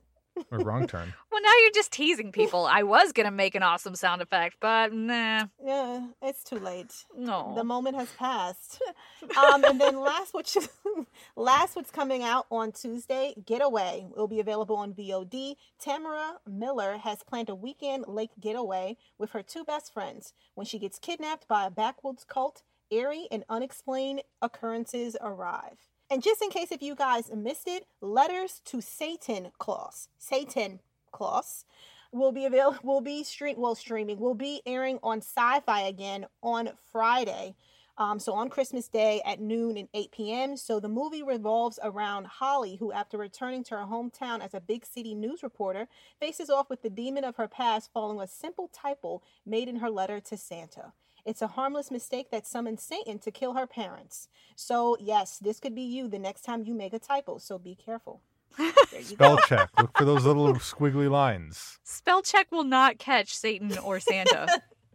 [0.51, 1.13] or wrong turn.
[1.37, 2.65] Well, now you're just teasing people.
[2.65, 7.05] I was gonna make an awesome sound effect, but nah, Yeah, it's too late.
[7.15, 7.53] no.
[7.55, 8.81] The moment has passed.
[9.37, 10.57] um, and then last, which
[11.37, 15.57] last, what's coming out on Tuesday, Getaway will be available on VOD.
[15.79, 20.33] Tamara Miller has planned a weekend lake getaway with her two best friends.
[20.55, 25.79] When she gets kidnapped by a backwoods cult, eerie and unexplained occurrences arrive.
[26.11, 30.81] And just in case if you guys missed it, Letters to Satan Claus, Satan
[31.11, 31.65] Claus,
[32.13, 32.79] will be available.
[32.85, 33.57] Will be stream.
[33.59, 37.57] Well, streaming will be airing on Syfy again on Friday.
[37.99, 40.57] Um, so on Christmas Day at noon and 8 p.m.
[40.57, 44.85] So the movie revolves around Holly, who, after returning to her hometown as a big
[44.85, 45.89] city news reporter,
[46.21, 49.91] faces off with the demon of her past following a simple typo made in her
[49.91, 50.93] letter to Santa.
[51.27, 54.29] It's a harmless mistake that summons Satan to kill her parents.
[54.55, 57.75] So, yes, this could be you the next time you make a typo, so be
[57.75, 58.23] careful.
[58.57, 59.43] There you Spell go.
[59.49, 59.69] check.
[59.77, 61.81] Look for those little squiggly lines.
[61.83, 64.47] Spell check will not catch Satan or Santa.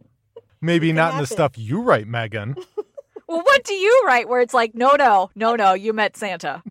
[0.62, 2.56] Maybe can not in the stuff you write, Meagan.
[3.28, 6.62] well, what do you write where it's like, no, no, no, no, you met Santa?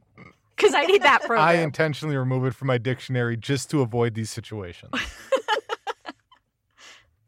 [0.56, 1.48] Because I need that program.
[1.48, 4.92] I intentionally remove it from my dictionary just to avoid these situations.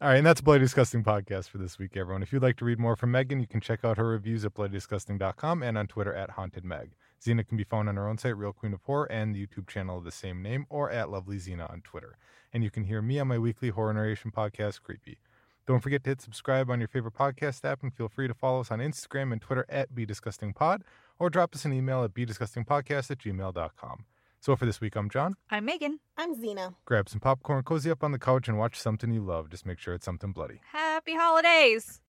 [0.04, 2.22] All right, and that's Bloody Disgusting Podcast for this week, everyone.
[2.24, 4.54] If you'd like to read more from Meagan, you can check out her reviews at
[4.54, 6.89] bloodydisgusting.com and on Twitter at hauntedmeg.
[7.24, 9.70] Zena can be found on her own site, Real Queen of Horror, and the YouTube
[9.70, 12.18] channel of the same name, or at Lovely Zena on Twitter.
[12.51, 15.20] And you can hear me on my weekly horror narration podcast, Creepy.
[15.66, 18.60] Don't forget to hit subscribe on your favorite podcast app, and feel free to follow
[18.60, 20.82] us on Instagram and Twitter at bdisgustingpod,
[21.18, 24.04] or drop us an email at bdisgustingpodcast at gmail.com.
[24.44, 25.36] So for this week, I'm Jon.
[25.50, 26.00] I'm Meagan.
[26.18, 26.76] I'm Zena.
[26.84, 29.50] Grab some popcorn, cozy up on the couch, and watch something you love.
[29.50, 30.60] Just make sure it's something bloody.
[30.70, 32.02] Happy holidays.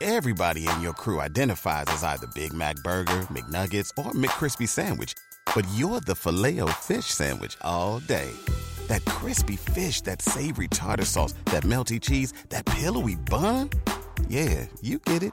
[0.00, 5.14] Everybody in your crew identifies as either Big Mac Burger, McNuggets, or McCrispy Sandwich.
[5.52, 8.30] But you're the filet fish Sandwich all day.
[8.86, 13.70] That crispy fish, that savory tartar sauce, that melty cheese, that pillowy bun.
[14.28, 15.32] Yeah, you get it.